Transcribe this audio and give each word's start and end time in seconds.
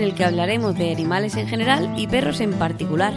En 0.00 0.06
el 0.06 0.14
que 0.14 0.24
hablaremos 0.24 0.74
de 0.76 0.92
animales 0.92 1.36
en 1.36 1.46
general 1.46 1.92
y 1.94 2.06
perros 2.06 2.40
en 2.40 2.54
particular. 2.54 3.12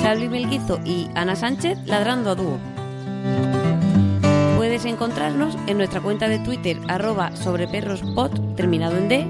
Salvi 0.00 0.28
Melguizo 0.28 0.78
y 0.84 1.08
Ana 1.16 1.34
Sánchez 1.34 1.76
ladrando 1.86 2.30
a 2.30 2.34
dúo. 2.36 2.58
Puedes 4.56 4.84
encontrarnos 4.84 5.58
en 5.66 5.76
nuestra 5.76 6.00
cuenta 6.00 6.28
de 6.28 6.38
Twitter 6.38 6.78
arroba 6.86 7.34
sobreperrospod 7.34 8.54
terminado 8.54 8.96
en 8.96 9.08
D 9.08 9.26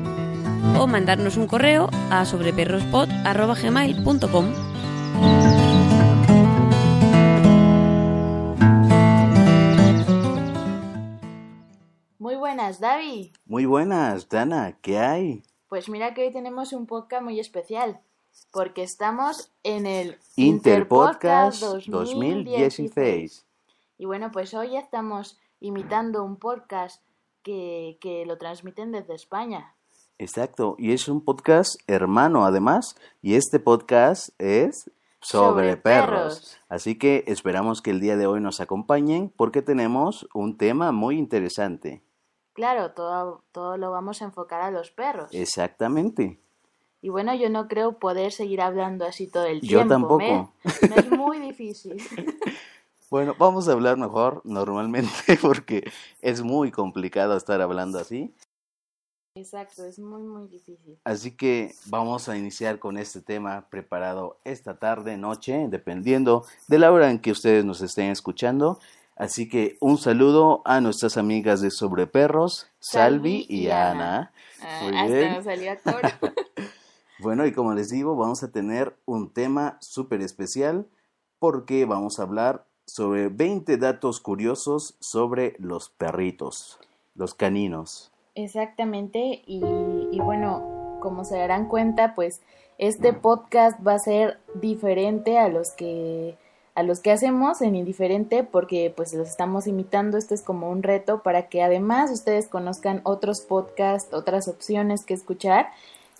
o 0.78 0.86
mandarnos 0.86 1.38
un 1.38 1.46
correo 1.46 1.88
a 2.10 2.26
sobreperrospod 2.26 3.08
arroba 3.24 3.54
gmail.com. 3.54 5.55
buenas, 12.46 12.78
David. 12.78 13.32
Muy 13.44 13.66
buenas, 13.66 14.28
Dana, 14.28 14.78
¿qué 14.80 15.00
hay? 15.00 15.42
Pues 15.68 15.88
mira 15.88 16.14
que 16.14 16.24
hoy 16.24 16.32
tenemos 16.32 16.72
un 16.72 16.86
podcast 16.86 17.24
muy 17.24 17.40
especial, 17.40 17.98
porque 18.52 18.84
estamos 18.84 19.50
en 19.64 19.84
el 19.84 20.16
Interpodcast 20.36 21.60
Interpodcast 21.60 21.88
2016. 21.88 23.44
Y 23.98 24.04
bueno, 24.04 24.30
pues 24.30 24.54
hoy 24.54 24.76
estamos 24.76 25.40
imitando 25.58 26.22
un 26.22 26.36
podcast 26.36 27.02
que, 27.42 27.98
que 28.00 28.24
lo 28.26 28.38
transmiten 28.38 28.92
desde 28.92 29.16
España. 29.16 29.74
Exacto, 30.16 30.76
y 30.78 30.92
es 30.92 31.08
un 31.08 31.24
podcast 31.24 31.74
hermano 31.88 32.46
además, 32.46 32.94
y 33.22 33.34
este 33.34 33.58
podcast 33.58 34.28
es 34.38 34.88
sobre, 35.20 35.72
Sobre 35.72 35.76
perros. 35.78 36.38
perros. 36.38 36.58
Así 36.68 36.96
que 36.96 37.24
esperamos 37.26 37.82
que 37.82 37.90
el 37.90 37.98
día 37.98 38.16
de 38.16 38.28
hoy 38.28 38.40
nos 38.40 38.60
acompañen 38.60 39.32
porque 39.36 39.62
tenemos 39.62 40.28
un 40.32 40.56
tema 40.56 40.92
muy 40.92 41.18
interesante. 41.18 42.05
Claro, 42.56 42.92
todo, 42.92 43.42
todo 43.52 43.76
lo 43.76 43.90
vamos 43.90 44.22
a 44.22 44.24
enfocar 44.24 44.62
a 44.62 44.70
los 44.70 44.90
perros. 44.90 45.28
Exactamente. 45.32 46.40
Y 47.02 47.10
bueno, 47.10 47.34
yo 47.34 47.50
no 47.50 47.68
creo 47.68 47.98
poder 47.98 48.32
seguir 48.32 48.62
hablando 48.62 49.04
así 49.04 49.26
todo 49.26 49.44
el 49.44 49.60
Yo 49.60 49.80
tiempo. 49.86 49.88
tampoco. 49.88 50.52
¿me? 50.64 50.88
Me 50.88 50.96
es 50.96 51.10
muy 51.10 51.38
difícil. 51.38 52.02
Bueno, 53.08 53.36
vamos 53.38 53.68
a 53.68 53.72
hablar 53.72 53.96
mejor 53.96 54.42
normalmente 54.44 55.08
porque 55.40 55.88
es 56.20 56.42
muy 56.42 56.72
complicado 56.72 57.36
estar 57.36 57.60
hablando 57.60 58.00
así. 58.00 58.34
Exacto, 59.36 59.84
es 59.84 60.00
muy, 60.00 60.24
muy 60.24 60.48
difícil. 60.48 60.98
Así 61.04 61.36
que 61.36 61.72
vamos 61.86 62.28
a 62.28 62.36
iniciar 62.36 62.80
con 62.80 62.98
este 62.98 63.20
tema 63.20 63.68
preparado 63.70 64.40
esta 64.42 64.80
tarde, 64.80 65.16
noche, 65.16 65.68
dependiendo 65.68 66.44
de 66.66 66.80
la 66.80 66.90
hora 66.90 67.08
en 67.08 67.20
que 67.20 67.30
ustedes 67.30 67.64
nos 67.64 67.80
estén 67.80 68.10
escuchando. 68.10 68.80
Así 69.16 69.48
que 69.48 69.78
un 69.80 69.96
saludo 69.96 70.60
a 70.66 70.82
nuestras 70.82 71.16
amigas 71.16 71.62
de 71.62 71.70
Sobre 71.70 72.06
Perros, 72.06 72.68
Salvi, 72.78 73.44
Salvi 73.44 73.46
y 73.48 73.70
Ana. 73.70 74.32
Ah, 74.62 74.80
Muy 74.82 74.96
hasta 74.96 75.14
bien. 75.14 75.72
nos 75.74 75.82
coro. 75.82 76.08
Bueno, 77.18 77.46
y 77.46 77.52
como 77.52 77.72
les 77.72 77.88
digo, 77.88 78.14
vamos 78.14 78.42
a 78.42 78.52
tener 78.52 78.94
un 79.06 79.32
tema 79.32 79.78
súper 79.80 80.20
especial 80.20 80.86
porque 81.38 81.86
vamos 81.86 82.20
a 82.20 82.24
hablar 82.24 82.66
sobre 82.84 83.28
20 83.28 83.78
datos 83.78 84.20
curiosos 84.20 84.96
sobre 85.00 85.56
los 85.58 85.88
perritos, 85.88 86.78
los 87.14 87.34
caninos. 87.34 88.12
Exactamente, 88.34 89.42
y, 89.46 89.62
y 90.12 90.20
bueno, 90.20 90.98
como 91.00 91.24
se 91.24 91.38
darán 91.38 91.68
cuenta, 91.68 92.14
pues 92.14 92.42
este 92.76 93.14
podcast 93.14 93.78
va 93.84 93.94
a 93.94 93.98
ser 93.98 94.38
diferente 94.54 95.38
a 95.38 95.48
los 95.48 95.70
que 95.70 96.36
a 96.76 96.82
los 96.82 97.00
que 97.00 97.10
hacemos 97.10 97.62
en 97.62 97.74
indiferente 97.74 98.44
porque 98.44 98.92
pues 98.94 99.14
los 99.14 99.26
estamos 99.28 99.66
imitando, 99.66 100.18
esto 100.18 100.34
es 100.34 100.42
como 100.42 100.70
un 100.70 100.82
reto 100.82 101.22
para 101.22 101.48
que 101.48 101.62
además 101.62 102.10
ustedes 102.12 102.48
conozcan 102.48 103.00
otros 103.02 103.40
podcasts, 103.40 104.12
otras 104.12 104.46
opciones 104.46 105.04
que 105.04 105.14
escuchar. 105.14 105.70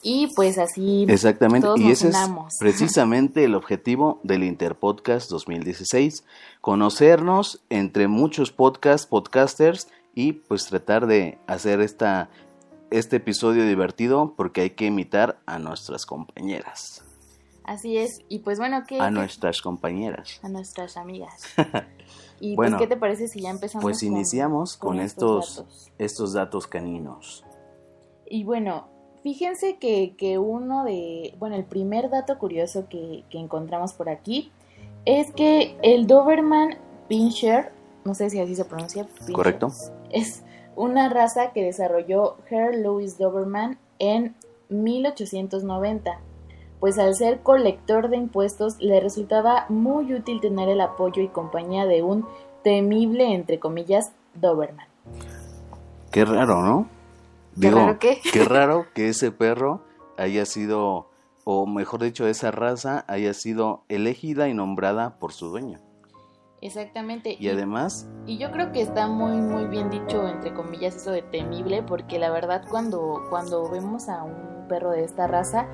Y 0.02 0.28
pues 0.34 0.58
así 0.58 1.04
Exactamente, 1.08 1.66
todos 1.66 1.80
y 1.80 1.84
nos 1.84 1.92
ese 1.92 2.08
es 2.08 2.16
precisamente 2.58 3.44
el 3.44 3.54
objetivo 3.54 4.18
del 4.22 4.44
Interpodcast 4.44 5.30
2016, 5.30 6.24
conocernos 6.62 7.60
entre 7.68 8.08
muchos 8.08 8.50
podcasts, 8.50 9.06
podcasters 9.06 9.88
y 10.14 10.32
pues 10.32 10.66
tratar 10.66 11.06
de 11.06 11.38
hacer 11.46 11.82
esta, 11.82 12.30
este 12.90 13.16
episodio 13.16 13.66
divertido 13.66 14.32
porque 14.36 14.62
hay 14.62 14.70
que 14.70 14.86
imitar 14.86 15.38
a 15.44 15.58
nuestras 15.58 16.06
compañeras, 16.06 17.02
Así 17.66 17.96
es, 17.98 18.20
y 18.28 18.38
pues 18.38 18.58
bueno, 18.58 18.84
¿qué, 18.86 19.00
a 19.00 19.10
nuestras 19.10 19.60
compañeras. 19.60 20.40
a 20.42 20.48
nuestras 20.48 20.96
amigas. 20.96 21.42
Y 22.38 22.54
Bueno, 22.54 22.76
pues, 22.76 22.86
¿qué 22.86 22.94
te 22.94 23.00
parece 23.00 23.28
si 23.28 23.40
ya 23.40 23.48
empezamos? 23.48 23.82
Pues 23.82 24.00
con- 24.00 24.08
iniciamos 24.08 24.76
con, 24.76 25.00
estos, 25.00 25.56
datos? 25.56 25.90
estos 25.96 26.32
datos 26.34 26.66
caninos. 26.66 27.44
Y 28.28 28.44
bueno, 28.44 28.88
fíjense 29.22 29.78
que, 29.78 30.14
que 30.18 30.36
uno 30.36 30.84
de, 30.84 31.34
bueno, 31.38 31.56
el 31.56 31.64
primer 31.64 32.10
dato 32.10 32.38
curioso 32.38 32.88
que, 32.90 33.24
que 33.30 33.38
encontramos 33.38 33.94
por 33.94 34.10
aquí 34.10 34.52
es 35.06 35.32
que 35.32 35.78
el 35.82 36.06
Doberman 36.06 36.76
Pinscher, 37.08 37.72
no 38.04 38.12
sé 38.14 38.28
si 38.28 38.38
así 38.38 38.54
se 38.54 38.66
pronuncia, 38.66 39.04
Pinscher, 39.06 39.32
¿Correcto? 39.34 39.72
es 40.10 40.42
una 40.74 41.08
raza 41.08 41.52
que 41.54 41.62
desarrolló 41.64 42.36
Herr 42.50 42.76
Louis 42.76 43.16
Doberman 43.16 43.78
en 43.98 44.34
1890. 44.68 46.20
Pues 46.80 46.98
al 46.98 47.14
ser 47.14 47.40
colector 47.40 48.08
de 48.08 48.16
impuestos 48.16 48.76
le 48.80 49.00
resultaba 49.00 49.66
muy 49.68 50.12
útil 50.14 50.40
tener 50.40 50.68
el 50.68 50.80
apoyo 50.80 51.22
y 51.22 51.28
compañía 51.28 51.86
de 51.86 52.02
un 52.02 52.26
temible, 52.62 53.32
entre 53.34 53.58
comillas, 53.58 54.12
Doberman. 54.34 54.86
Qué 56.10 56.24
raro, 56.24 56.62
¿no? 56.62 56.88
¿Qué 57.60 57.70
raro 57.70 57.98
qué? 57.98 58.20
qué 58.32 58.44
raro 58.44 58.86
que 58.94 59.08
ese 59.08 59.30
perro 59.30 59.80
haya 60.18 60.44
sido, 60.44 61.08
o 61.44 61.66
mejor 61.66 62.02
dicho, 62.02 62.26
esa 62.26 62.50
raza 62.50 63.04
haya 63.08 63.32
sido 63.34 63.82
elegida 63.88 64.48
y 64.48 64.54
nombrada 64.54 65.18
por 65.18 65.32
su 65.32 65.48
dueño. 65.48 65.80
Exactamente. 66.62 67.36
Y 67.38 67.48
además, 67.48 68.08
Y 68.26 68.38
yo 68.38 68.50
creo 68.50 68.72
que 68.72 68.80
está 68.80 69.06
muy 69.08 69.36
muy 69.36 69.66
bien 69.66 69.90
dicho 69.90 70.26
entre 70.26 70.54
comillas 70.54 70.96
eso 70.96 71.12
de 71.12 71.22
temible 71.22 71.82
porque 71.82 72.18
la 72.18 72.30
verdad 72.30 72.64
cuando 72.68 73.22
cuando 73.28 73.70
vemos 73.70 74.08
a 74.08 74.24
un 74.24 74.55
perro 74.66 74.90
de 74.90 75.04
esta 75.04 75.26
raza 75.26 75.66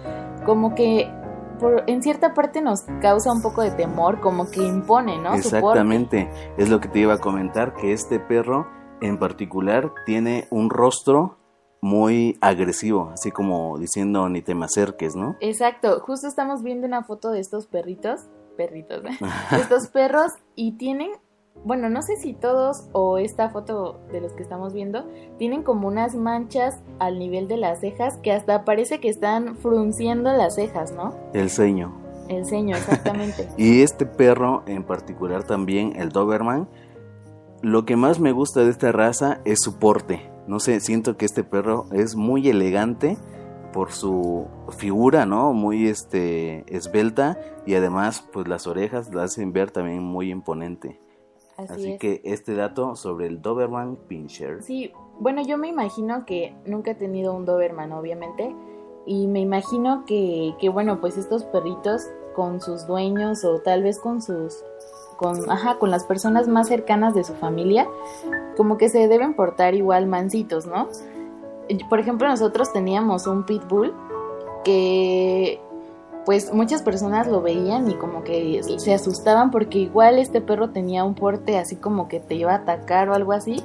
como 0.45 0.75
que 0.75 1.11
por, 1.59 1.85
en 1.87 2.03
cierta 2.03 2.35
parte 2.35 2.61
nos 2.61 2.83
causa 3.01 3.33
un 3.33 3.41
poco 3.41 3.63
de 3.63 3.71
temor, 3.71 4.21
como 4.21 4.51
que 4.51 4.63
impone, 4.63 5.19
¿no? 5.19 5.35
Exactamente, 5.35 6.29
es 6.57 6.69
lo 6.69 6.81
que 6.81 6.89
te 6.89 7.01
iba 7.01 7.15
a 7.15 7.19
comentar, 7.19 7.75
que 7.75 7.93
este 7.93 8.19
perro 8.19 8.67
en 9.01 9.19
particular 9.19 9.93
tiene 10.07 10.47
un 10.51 10.71
rostro 10.71 11.39
muy 11.81 12.39
agresivo, 12.41 13.11
así 13.13 13.33
como 13.33 13.77
diciendo 13.77 14.29
ni 14.29 14.41
te 14.41 14.55
me 14.55 14.65
acerques, 14.65 15.17
¿no? 15.17 15.37
Exacto, 15.41 16.01
justo 16.01 16.29
estamos 16.29 16.63
viendo 16.63 16.87
una 16.87 17.03
foto 17.03 17.31
de 17.31 17.41
estos 17.41 17.67
perritos, 17.67 18.29
perritos, 18.57 19.05
¿eh? 19.05 19.19
estos 19.61 19.89
perros 19.89 20.33
y 20.55 20.77
tienen, 20.79 21.11
bueno, 21.65 21.89
no 21.89 22.03
sé 22.03 22.17
si 22.17 22.33
todos 22.33 22.89
o 22.93 23.19
esta 23.19 23.51
foto 23.51 24.01
de 24.11 24.21
los 24.21 24.33
que 24.33 24.43
estamos 24.43 24.73
viendo, 24.73 25.07
tienen 25.39 25.63
como 25.63 25.89
unas 25.89 26.15
manchas 26.15 26.81
al 26.99 27.19
nivel 27.19 27.49
de 27.49 27.57
las 27.57 27.81
cejas 27.81 28.17
que 28.19 28.33
hasta 28.33 28.65
parece 28.65 29.01
que 29.01 29.09
están 29.09 29.57
frunciendo 29.57 30.33
las 30.33 30.57
cejas, 30.57 30.93
¿no? 30.93 31.15
El 31.35 31.51
ceño. 31.51 31.93
El 32.29 32.47
ceño, 32.47 32.77
exactamente. 32.77 33.49
y 33.57 33.83
este 33.83 34.07
perro 34.07 34.63
en 34.67 34.85
particular 34.85 35.45
también, 35.45 35.95
el 35.97 36.11
Doberman, 36.11 36.69
lo 37.63 37.85
que 37.85 37.97
más 37.97 38.19
me 38.19 38.33
gusta 38.33 38.65
de 38.65 38.71
esta 38.71 38.91
raza 38.91 39.41
es 39.45 39.61
su 39.61 39.79
porte 39.79 40.33
no 40.47 40.59
sé, 40.59 40.81
siento 40.81 41.17
que 41.17 41.25
este 41.25 41.45
perro 41.45 41.87
es 41.93 42.17
muy 42.17 42.49
elegante 42.49 43.17
por 43.73 43.93
su 43.93 44.49
figura, 44.77 45.25
¿no? 45.25 45.53
Muy 45.53 45.87
este 45.87 46.65
esbelta 46.75 47.39
y 47.65 47.75
además 47.75 48.29
pues 48.33 48.49
las 48.49 48.67
orejas 48.67 49.15
la 49.15 49.25
hacen 49.25 49.53
ver 49.53 49.71
también 49.71 50.03
muy 50.03 50.31
imponente. 50.31 51.01
Así, 51.57 51.99
que 51.99 52.21
este 52.25 52.55
dato 52.55 52.97
sobre 52.97 53.27
el 53.27 53.43
Doberman 53.43 53.97
Pinscher. 54.09 54.63
Sí, 54.63 54.93
bueno, 55.19 55.43
yo 55.47 55.59
me 55.59 55.69
imagino 55.69 56.25
que 56.25 56.55
nunca 56.67 56.93
he 56.93 56.95
tenido 56.95 57.35
un 57.35 57.45
Doberman, 57.45 57.93
obviamente, 57.93 58.55
y 59.07 59.27
me 59.27 59.41
imagino 59.41 60.05
que, 60.07 60.55
que 60.61 60.69
bueno, 60.69 61.01
pues 61.01 61.17
estos 61.19 61.45
perritos 61.45 62.09
con 62.35 62.61
sus 62.61 62.87
dueños 62.87 63.45
o 63.45 63.61
tal 63.61 63.83
vez 63.83 63.99
con 63.99 64.23
sus 64.23 64.63
con, 65.17 65.49
ajá, 65.51 65.79
con 65.79 65.91
las 65.91 66.05
personas 66.05 66.49
más 66.49 66.69
cercanas 66.69 67.15
de 67.15 67.23
su 67.23 67.35
familia, 67.35 67.87
como 68.57 68.77
que 68.77 68.89
se 68.89 69.07
deben 69.07 69.35
portar 69.35 69.75
igual 69.75 70.07
mansitos, 70.07 70.67
¿no? 70.67 70.89
Por 71.89 72.01
ejemplo, 72.01 72.29
nosotros 72.29 72.73
teníamos 72.73 73.27
un 73.27 73.45
pitbull 73.45 73.95
que 74.65 75.61
pues 76.25 76.53
muchas 76.53 76.83
personas 76.83 77.27
lo 77.27 77.43
veían 77.43 77.91
y 77.91 77.95
como 77.95 78.23
que 78.25 78.61
se 78.79 78.95
asustaban 78.95 79.51
porque 79.51 79.79
igual 79.79 80.19
este 80.19 80.41
perro 80.41 80.71
tenía 80.71 81.05
un 81.05 81.15
porte 81.15 81.59
así 81.59 81.77
como 81.77 82.09
que 82.09 82.21
te 82.21 82.35
iba 82.35 82.53
a 82.53 82.57
atacar 82.57 83.09
o 83.09 83.15
algo 83.15 83.33
así 83.33 83.63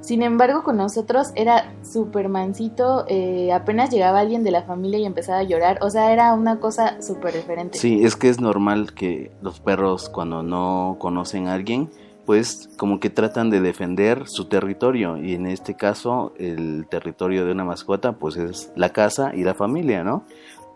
sin 0.00 0.22
embargo, 0.22 0.62
con 0.62 0.78
nosotros 0.78 1.30
era 1.34 1.72
súper 1.82 2.28
mansito, 2.28 3.04
eh, 3.06 3.52
apenas 3.52 3.90
llegaba 3.90 4.20
alguien 4.20 4.42
de 4.42 4.50
la 4.50 4.62
familia 4.62 4.98
y 4.98 5.04
empezaba 5.04 5.38
a 5.38 5.42
llorar, 5.42 5.78
o 5.82 5.90
sea, 5.90 6.12
era 6.12 6.32
una 6.32 6.58
cosa 6.58 7.00
súper 7.02 7.34
diferente. 7.34 7.78
Sí, 7.78 8.02
es 8.02 8.16
que 8.16 8.30
es 8.30 8.40
normal 8.40 8.94
que 8.94 9.30
los 9.42 9.60
perros 9.60 10.08
cuando 10.08 10.42
no 10.42 10.96
conocen 10.98 11.48
a 11.48 11.54
alguien, 11.54 11.90
pues 12.24 12.70
como 12.78 12.98
que 12.98 13.10
tratan 13.10 13.50
de 13.50 13.60
defender 13.60 14.26
su 14.26 14.46
territorio 14.46 15.18
y 15.18 15.34
en 15.34 15.46
este 15.46 15.74
caso 15.74 16.32
el 16.38 16.86
territorio 16.88 17.44
de 17.44 17.52
una 17.52 17.64
mascota 17.64 18.12
pues 18.12 18.36
es 18.36 18.72
la 18.76 18.90
casa 18.90 19.32
y 19.34 19.44
la 19.44 19.54
familia, 19.54 20.02
¿no? 20.02 20.24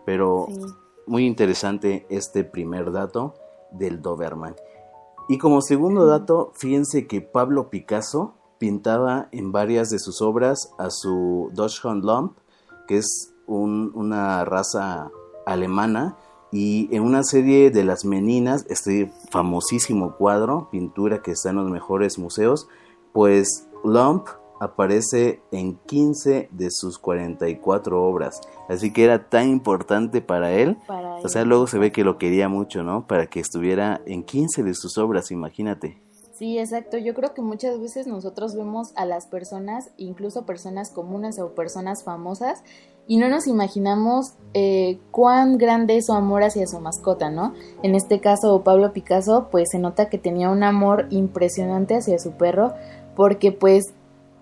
Pero 0.05 0.47
muy 1.07 1.25
interesante 1.25 2.05
este 2.09 2.43
primer 2.43 2.91
dato 2.91 3.35
del 3.71 4.01
Doberman. 4.01 4.55
Y 5.27 5.37
como 5.37 5.61
segundo 5.61 6.05
dato, 6.05 6.51
fíjense 6.55 7.07
que 7.07 7.21
Pablo 7.21 7.69
Picasso 7.69 8.35
pintaba 8.57 9.27
en 9.31 9.51
varias 9.51 9.89
de 9.89 9.99
sus 9.99 10.21
obras 10.21 10.71
a 10.77 10.89
su 10.89 11.49
Dachshund 11.53 12.03
Lump, 12.03 12.37
que 12.87 12.97
es 12.97 13.33
una 13.47 14.45
raza 14.45 15.11
alemana, 15.45 16.17
y 16.51 16.87
en 16.95 17.03
una 17.03 17.23
serie 17.23 17.69
de 17.69 17.83
las 17.83 18.05
meninas, 18.05 18.65
este 18.69 19.11
famosísimo 19.29 20.15
cuadro, 20.15 20.69
pintura 20.71 21.21
que 21.21 21.31
está 21.31 21.49
en 21.49 21.57
los 21.57 21.69
mejores 21.69 22.17
museos, 22.17 22.67
pues 23.11 23.67
Lump 23.83 24.27
aparece 24.59 25.41
en 25.51 25.77
15 25.85 26.49
de 26.51 26.67
sus 26.71 26.99
44 26.99 28.03
obras. 28.03 28.41
Así 28.69 28.91
que 28.93 29.03
era 29.03 29.29
tan 29.29 29.49
importante 29.49 30.21
para 30.21 30.51
él. 30.53 30.77
o 31.23 31.29
sea, 31.29 31.45
luego 31.45 31.67
se 31.67 31.79
ve 31.79 31.91
que 31.91 32.03
lo 32.03 32.17
quería 32.17 32.49
mucho, 32.49 32.83
¿no? 32.83 33.07
Para 33.07 33.27
que 33.27 33.39
estuviera 33.39 34.01
en 34.05 34.23
15 34.23 34.63
de 34.63 34.73
sus 34.73 34.97
obras, 34.97 35.31
imagínate. 35.31 36.01
Sí, 36.37 36.59
exacto. 36.59 36.97
Yo 36.97 37.13
creo 37.13 37.33
que 37.33 37.41
muchas 37.41 37.79
veces 37.79 38.07
nosotros 38.07 38.55
vemos 38.55 38.91
a 38.95 39.05
las 39.05 39.25
personas, 39.25 39.91
incluso 39.95 40.45
personas 40.45 40.91
comunes 40.91 41.39
o 41.39 41.55
personas 41.55 42.03
famosas, 42.03 42.61
y 43.07 43.17
no 43.17 43.29
nos 43.29 43.47
imaginamos 43.47 44.33
eh, 44.53 44.99
cuán 45.11 45.57
grande 45.57 45.95
es 45.95 46.07
su 46.07 46.13
amor 46.13 46.43
hacia 46.43 46.67
su 46.67 46.79
mascota, 46.81 47.29
¿no? 47.29 47.53
En 47.83 47.95
este 47.95 48.19
caso, 48.19 48.63
Pablo 48.63 48.91
Picasso, 48.91 49.47
pues 49.49 49.69
se 49.71 49.79
nota 49.79 50.09
que 50.09 50.17
tenía 50.17 50.49
un 50.49 50.63
amor 50.63 51.07
impresionante 51.09 51.95
hacia 51.95 52.19
su 52.19 52.31
perro, 52.31 52.73
porque 53.15 53.53
pues 53.53 53.93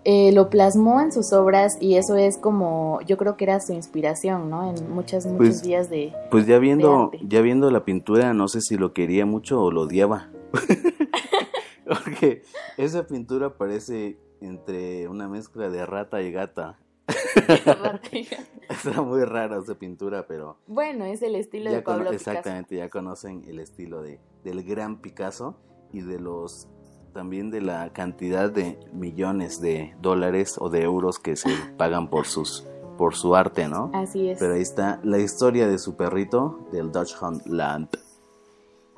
eh, 0.05 0.31
lo 0.33 0.49
plasmó 0.49 0.99
en 1.01 1.11
sus 1.11 1.31
obras 1.33 1.77
y 1.79 1.95
eso 1.95 2.15
es 2.15 2.37
como, 2.37 2.99
yo 3.07 3.17
creo 3.17 3.37
que 3.37 3.45
era 3.45 3.59
su 3.59 3.73
inspiración, 3.73 4.49
¿no? 4.49 4.69
En 4.69 4.91
muchas, 4.93 5.25
muchos 5.25 5.37
pues, 5.37 5.63
días 5.63 5.89
de... 5.89 6.13
Pues 6.29 6.45
ya 6.45 6.59
viendo, 6.59 7.11
ya 7.21 7.41
viendo 7.41 7.71
la 7.71 7.85
pintura, 7.85 8.33
no 8.33 8.47
sé 8.47 8.61
si 8.61 8.77
lo 8.77 8.93
quería 8.93 9.25
mucho 9.25 9.61
o 9.61 9.71
lo 9.71 9.81
odiaba. 9.81 10.29
Porque 11.85 12.43
esa 12.77 13.07
pintura 13.07 13.57
parece 13.57 14.17
entre 14.41 15.07
una 15.07 15.27
mezcla 15.29 15.69
de 15.69 15.85
rata 15.85 16.21
y 16.21 16.31
gata. 16.31 16.79
Está 18.69 19.01
muy 19.01 19.23
rara 19.23 19.59
esa 19.59 19.75
pintura, 19.75 20.25
pero... 20.27 20.57
Bueno, 20.67 21.05
es 21.05 21.21
el 21.21 21.35
estilo 21.35 21.71
de 21.71 21.81
Pablo 21.81 22.11
Picasso. 22.11 22.31
Exactamente, 22.31 22.75
ya 22.77 22.89
conocen 22.89 23.43
el 23.47 23.59
estilo 23.59 24.01
de, 24.01 24.19
del 24.43 24.63
gran 24.63 25.01
Picasso 25.01 25.57
y 25.91 26.01
de 26.01 26.19
los 26.19 26.67
también 27.13 27.51
de 27.51 27.61
la 27.61 27.93
cantidad 27.93 28.49
de 28.49 28.79
millones 28.91 29.61
de 29.61 29.95
dólares 30.01 30.55
o 30.59 30.69
de 30.69 30.81
euros 30.81 31.19
que 31.19 31.35
se 31.35 31.49
pagan 31.77 32.09
por 32.09 32.25
sus 32.25 32.65
por 32.97 33.15
su 33.15 33.35
arte, 33.35 33.67
¿no? 33.67 33.89
Así 33.93 34.29
es. 34.29 34.37
Pero 34.39 34.53
ahí 34.53 34.61
está 34.61 34.99
la 35.03 35.17
historia 35.17 35.67
de 35.67 35.79
su 35.79 35.95
perrito 35.95 36.59
del 36.71 36.91
Dutch 36.91 37.15
Hunt 37.19 37.45
Lamp. 37.47 37.95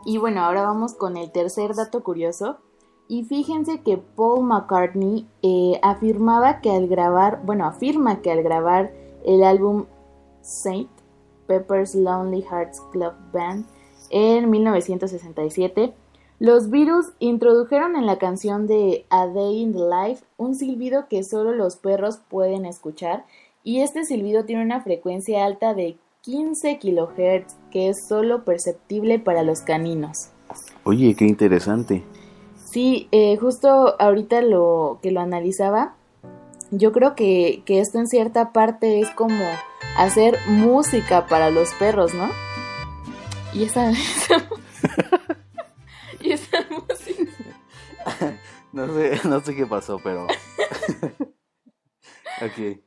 Y 0.05 0.17
bueno, 0.17 0.41
ahora 0.41 0.63
vamos 0.63 0.93
con 0.93 1.15
el 1.15 1.31
tercer 1.31 1.75
dato 1.75 2.03
curioso, 2.03 2.57
y 3.07 3.23
fíjense 3.23 3.81
que 3.81 3.97
Paul 3.97 4.45
McCartney 4.45 5.27
eh, 5.43 5.79
afirmaba 5.83 6.59
que 6.59 6.71
al 6.71 6.87
grabar, 6.87 7.41
bueno, 7.45 7.65
afirma 7.65 8.21
que 8.21 8.31
al 8.31 8.41
grabar 8.41 8.91
el 9.23 9.43
álbum 9.43 9.85
Saint 10.41 10.89
Pepper's 11.47 11.93
Lonely 11.93 12.41
Hearts 12.41 12.81
Club 12.91 13.13
Band 13.31 13.65
en 14.09 14.49
1967, 14.49 15.93
los 16.39 16.69
Beatles 16.69 17.13
introdujeron 17.19 17.95
en 17.95 18.05
la 18.05 18.17
canción 18.17 18.67
de 18.67 19.05
A 19.09 19.25
Day 19.27 19.61
in 19.61 19.71
the 19.71 19.79
Life 19.79 20.25
un 20.37 20.55
silbido 20.55 21.07
que 21.07 21.23
solo 21.23 21.53
los 21.53 21.77
perros 21.77 22.19
pueden 22.29 22.65
escuchar 22.65 23.25
y 23.63 23.79
este 23.79 24.03
silbido 24.03 24.43
tiene 24.43 24.61
una 24.63 24.81
frecuencia 24.81 25.45
alta 25.45 25.73
de 25.73 25.97
15 26.21 26.77
kHz 26.79 27.55
que 27.71 27.89
es 27.89 28.07
solo 28.07 28.43
perceptible 28.43 29.17
para 29.17 29.43
los 29.43 29.61
caninos. 29.61 30.29
Oye, 30.83 31.15
qué 31.15 31.25
interesante. 31.25 32.03
Sí, 32.69 33.07
eh, 33.11 33.37
justo 33.37 33.95
ahorita 33.99 34.41
lo 34.41 34.99
que 35.01 35.11
lo 35.11 35.21
analizaba, 35.21 35.95
yo 36.69 36.91
creo 36.91 37.15
que, 37.15 37.63
que, 37.65 37.79
esto 37.79 37.99
en 37.99 38.07
cierta 38.07 38.51
parte 38.51 38.99
es 38.99 39.09
como 39.11 39.41
hacer 39.97 40.37
música 40.49 41.27
para 41.27 41.49
los 41.49 41.73
perros, 41.75 42.13
¿no? 42.13 42.27
Y 43.53 43.63
esa, 43.63 43.91
y 46.25 46.31
esa 46.31 46.65
música. 46.69 47.31
No 48.71 48.93
sé, 48.93 49.19
no 49.23 49.39
sé 49.39 49.55
qué 49.55 49.65
pasó, 49.65 49.99
pero. 50.03 50.27
ok. 52.41 52.77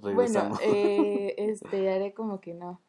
Bueno, 0.00 0.58
eh, 0.60 1.36
este, 1.38 1.88
haré 1.88 2.12
como 2.12 2.40
que 2.40 2.52
no. 2.52 2.80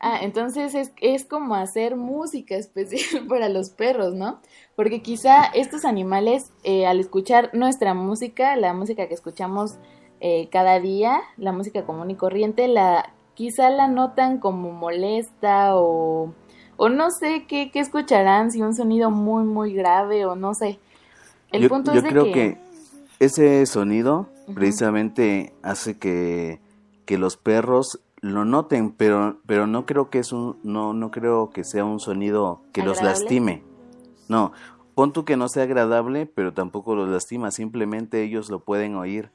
Ah, 0.00 0.20
entonces 0.22 0.76
es, 0.76 0.92
es 1.00 1.24
como 1.24 1.56
hacer 1.56 1.96
música 1.96 2.54
especial 2.54 3.26
para 3.28 3.48
los 3.48 3.70
perros, 3.70 4.14
¿no? 4.14 4.40
Porque 4.76 5.02
quizá 5.02 5.46
estos 5.46 5.84
animales, 5.84 6.52
eh, 6.62 6.86
al 6.86 7.00
escuchar 7.00 7.50
nuestra 7.54 7.94
música, 7.94 8.54
la 8.54 8.72
música 8.72 9.08
que 9.08 9.14
escuchamos 9.14 9.78
eh, 10.20 10.48
cada 10.50 10.78
día, 10.78 11.20
la 11.36 11.50
música 11.50 11.84
común 11.84 12.10
y 12.10 12.16
corriente, 12.16 12.68
la 12.68 13.12
quizá 13.34 13.70
la 13.70 13.88
notan 13.88 14.38
como 14.38 14.70
molesta 14.70 15.76
o, 15.76 16.32
o 16.76 16.88
no 16.88 17.10
sé 17.10 17.44
qué, 17.46 17.70
qué 17.70 17.80
escucharán, 17.80 18.50
si 18.50 18.62
un 18.62 18.74
sonido 18.74 19.10
muy, 19.10 19.44
muy 19.44 19.74
grave 19.74 20.26
o 20.26 20.36
no 20.36 20.54
sé. 20.54 20.78
El 21.50 21.68
punto 21.68 21.92
es 21.92 22.02
de 22.02 22.08
creo 22.08 22.24
que 22.32 22.58
ese 23.20 23.64
sonido 23.66 24.28
precisamente 24.54 25.52
hace 25.62 25.98
que, 25.98 26.60
que, 27.06 27.16
los 27.16 27.36
perros 27.36 28.00
lo 28.20 28.44
noten, 28.44 28.90
pero, 28.90 29.38
pero 29.46 29.66
no 29.66 29.86
creo 29.86 30.10
que 30.10 30.18
es 30.18 30.32
un, 30.32 30.56
no, 30.62 30.92
no 30.92 31.10
creo 31.10 31.50
que 31.50 31.64
sea 31.64 31.84
un 31.84 32.00
sonido 32.00 32.60
que 32.72 32.82
los 32.82 33.02
lastime. 33.02 33.62
No, 34.28 34.52
pon 34.94 35.12
tú 35.12 35.24
que 35.24 35.36
no 35.36 35.48
sea 35.48 35.64
agradable, 35.64 36.26
pero 36.26 36.52
tampoco 36.52 36.94
los 36.94 37.08
lastima, 37.08 37.50
simplemente 37.50 38.22
ellos 38.22 38.50
lo 38.50 38.60
pueden 38.60 38.96
oír. 38.96 39.30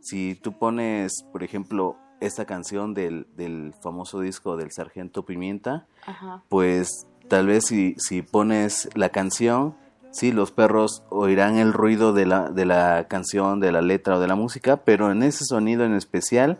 Si 0.00 0.34
tú 0.34 0.52
pones, 0.52 1.24
por 1.32 1.42
ejemplo, 1.42 1.96
esta 2.26 2.44
canción 2.44 2.94
del, 2.94 3.26
del 3.36 3.74
famoso 3.82 4.20
disco 4.20 4.56
del 4.56 4.70
Sargento 4.72 5.24
Pimienta, 5.24 5.86
Ajá. 6.06 6.42
pues 6.48 7.06
tal 7.28 7.46
vez 7.46 7.66
si, 7.66 7.94
si 7.98 8.22
pones 8.22 8.88
la 8.94 9.08
canción, 9.10 9.74
sí, 10.10 10.32
los 10.32 10.50
perros 10.50 11.02
oirán 11.10 11.56
el 11.56 11.72
ruido 11.72 12.12
de 12.12 12.26
la, 12.26 12.50
de 12.50 12.64
la 12.66 13.06
canción, 13.08 13.60
de 13.60 13.72
la 13.72 13.82
letra 13.82 14.16
o 14.16 14.20
de 14.20 14.28
la 14.28 14.34
música, 14.36 14.76
pero 14.78 15.10
en 15.10 15.22
ese 15.22 15.44
sonido 15.44 15.84
en 15.84 15.94
especial, 15.94 16.58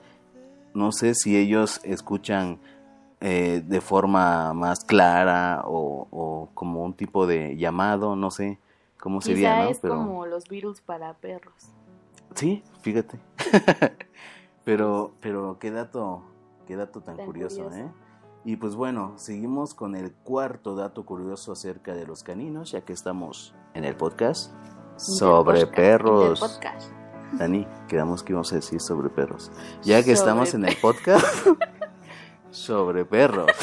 no 0.75 0.91
sé 0.93 1.15
si 1.15 1.37
ellos 1.37 1.81
escuchan 1.85 2.59
eh, 3.21 3.63
de 3.65 3.81
forma 3.81 4.53
más 4.55 4.85
clara 4.85 5.63
o, 5.67 6.09
o 6.11 6.49
como 6.55 6.83
un 6.85 6.95
tipo 6.95 7.27
de 7.27 7.57
llamado, 7.57 8.17
no 8.17 8.31
sé 8.31 8.59
cómo 8.99 9.21
sería, 9.21 9.51
Quizá 9.55 9.63
¿no? 9.65 9.71
es 9.71 9.79
Pero 9.81 9.95
como 9.97 10.27
los 10.27 10.45
Beatles 10.49 10.81
para 10.81 11.15
perros. 11.15 11.55
sí, 12.35 12.63
fíjate. 12.83 13.19
pero, 14.65 15.15
pero 15.21 15.59
qué 15.59 15.71
dato, 15.71 16.23
qué 16.67 16.77
dato 16.77 17.01
tan, 17.01 17.17
Tan 17.17 17.27
curioso, 17.27 17.65
curioso. 17.65 17.85
¿eh? 17.87 17.93
Y 18.45 18.57
pues 18.57 18.75
bueno, 18.75 19.13
seguimos 19.17 19.75
con 19.75 19.95
el 19.95 20.13
cuarto 20.13 20.75
dato 20.75 21.07
curioso 21.07 21.53
acerca 21.53 21.95
de 21.95 22.07
los 22.07 22.23
caninos, 22.23 22.73
ya 22.73 22.83
que 22.83 22.93
estamos 22.93 23.55
en 23.73 23.85
el 23.85 23.97
podcast 23.97 24.53
sobre 24.97 25.67
perros. 25.67 26.41
Interpodcast. 26.43 26.93
Dani, 27.39 27.67
quedamos 27.89 28.23
que 28.23 28.33
íbamos 28.33 28.53
a 28.53 28.57
decir 28.57 28.81
sobre 28.81 29.09
perros. 29.09 29.51
Ya 29.83 29.97
que 29.99 30.03
Sobre 30.03 30.13
estamos 30.15 30.55
en 30.55 30.67
el 30.67 30.77
podcast 30.77 31.27
sobre 32.51 33.05
perros. 33.05 33.51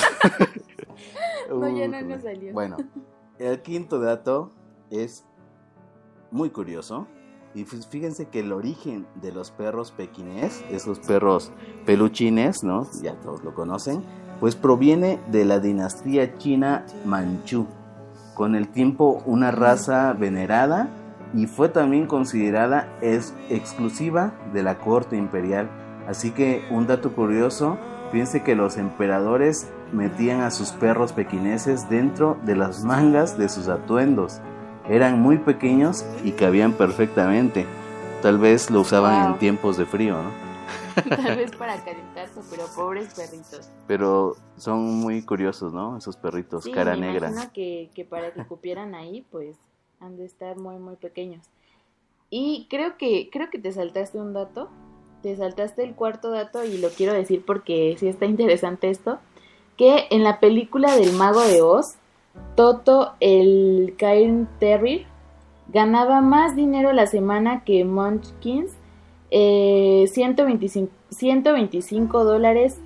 No, 1.50 1.67
ya 1.67 1.86
no 1.86 2.01
nos 2.01 2.24
salió. 2.24 2.53
Bueno, 2.53 2.77
el 3.38 3.62
quinto 3.62 4.00
dato 4.00 4.53
es 4.89 5.25
muy 6.31 6.50
curioso. 6.50 7.08
Y 7.53 7.65
fí- 7.65 7.86
fíjense 7.88 8.27
que 8.27 8.39
el 8.39 8.53
origen 8.53 9.05
de 9.15 9.31
los 9.31 9.51
perros 9.51 9.91
pequinés, 9.91 10.63
esos 10.72 11.00
perros 11.00 11.51
peluchines, 11.86 12.63
¿no? 12.63 12.88
Ya 13.01 13.15
todos 13.15 13.43
lo 13.43 13.53
conocen, 13.53 14.03
pues 14.39 14.55
proviene 14.55 15.20
de 15.31 15.46
la 15.46 15.60
dinastía 15.60 16.38
china 16.38 16.86
Manchú. 17.05 17.67
Con 18.36 18.55
el 18.55 18.70
tiempo 18.70 19.22
una 19.25 19.51
raza 19.51 20.13
venerada 20.13 20.89
y 21.34 21.46
fue 21.48 21.70
también 21.70 22.08
considerada 22.08 22.88
es 23.01 23.34
exclusiva 23.50 24.34
de 24.53 24.63
la 24.63 24.79
corte 24.79 25.17
imperial. 25.17 25.70
Así 26.08 26.31
que 26.31 26.63
un 26.72 26.88
dato 26.88 27.13
curioso, 27.13 27.77
fíjense 28.12 28.41
que 28.43 28.55
los 28.55 28.77
emperadores 28.77 29.70
metían 29.91 30.41
a 30.41 30.51
sus 30.51 30.72
perros 30.72 31.12
pequineses 31.13 31.89
dentro 31.89 32.38
de 32.46 32.55
las 32.55 32.84
mangas 32.84 33.38
de 33.38 33.50
sus 33.50 33.67
atuendos. 33.67 34.41
Eran 34.90 35.22
muy 35.22 35.38
pequeños 35.38 36.06
y 36.24 36.32
cabían 36.32 36.74
perfectamente. 36.74 37.66
Tal 38.22 38.38
vez 38.38 38.70
lo 38.70 38.82
usaban 38.82 39.24
Wow. 39.24 39.34
en 39.34 39.40
tiempos 39.40 39.78
de 39.78 39.86
frío, 39.86 40.22
¿no? 40.22 40.32
Tal 41.10 41.38
vez 41.38 41.52
para 41.56 41.76
calentarse, 41.86 42.42
pero 42.50 42.66
pobres 42.76 43.14
perritos. 43.14 43.70
Pero 43.88 44.36
son 44.58 45.00
muy 45.00 45.22
curiosos, 45.24 45.74
¿no? 45.74 45.98
Esos 45.98 46.18
perritos, 46.18 46.64
Sí, 46.66 46.72
cara 46.72 46.96
me 46.96 47.08
negra. 47.08 47.30
imagino 47.30 47.52
que, 47.54 47.90
que 47.96 48.06
para 48.06 48.32
que 48.34 48.44
cupieran 48.46 48.94
ahí, 48.96 49.26
pues 49.32 49.58
han 50.00 50.18
de 50.18 50.26
estar 50.26 50.58
muy, 50.58 50.78
muy 50.78 50.96
pequeños. 50.96 51.46
Y 52.30 52.68
creo 52.70 52.98
que, 52.98 53.30
creo 53.32 53.50
que 53.50 53.60
te 53.60 53.72
saltaste 53.72 54.18
un 54.20 54.34
dato. 54.34 54.70
Te 55.22 55.36
saltaste 55.38 55.84
el 55.84 55.94
cuarto 55.94 56.32
dato 56.32 56.64
y 56.66 56.78
lo 56.80 56.90
quiero 56.90 57.14
decir 57.14 57.44
porque 57.46 57.96
sí 58.00 58.08
está 58.08 58.26
interesante 58.26 58.90
esto. 58.90 59.20
Que 59.78 60.08
en 60.10 60.24
la 60.24 60.40
película 60.40 60.96
del 60.96 61.14
Mago 61.14 61.42
de 61.42 61.62
Oz, 61.62 61.96
Toto, 62.56 63.14
el 63.20 63.96
Cairn 63.98 64.48
Terrier, 64.60 65.06
ganaba 65.68 66.22
más 66.22 66.56
dinero 66.56 66.90
a 66.90 66.94
la 66.94 67.08
semana 67.08 67.64
que 67.64 67.86
Munchkins. 67.86 68.72
Eh, 69.32 70.10
125, 70.12 70.92
125 71.10 72.24
dólares. 72.24 72.78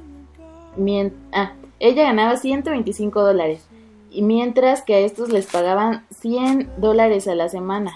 ah, 1.34 1.54
ella 1.80 2.04
ganaba 2.04 2.38
125 2.38 3.22
dólares. 3.22 3.66
Y 4.12 4.22
mientras 4.22 4.82
que 4.82 4.96
a 4.96 5.00
estos 5.00 5.30
les 5.30 5.48
pagaban 5.48 6.06
100 6.12 6.70
dólares 6.78 7.28
a 7.28 7.36
la 7.36 7.50
semana. 7.50 7.96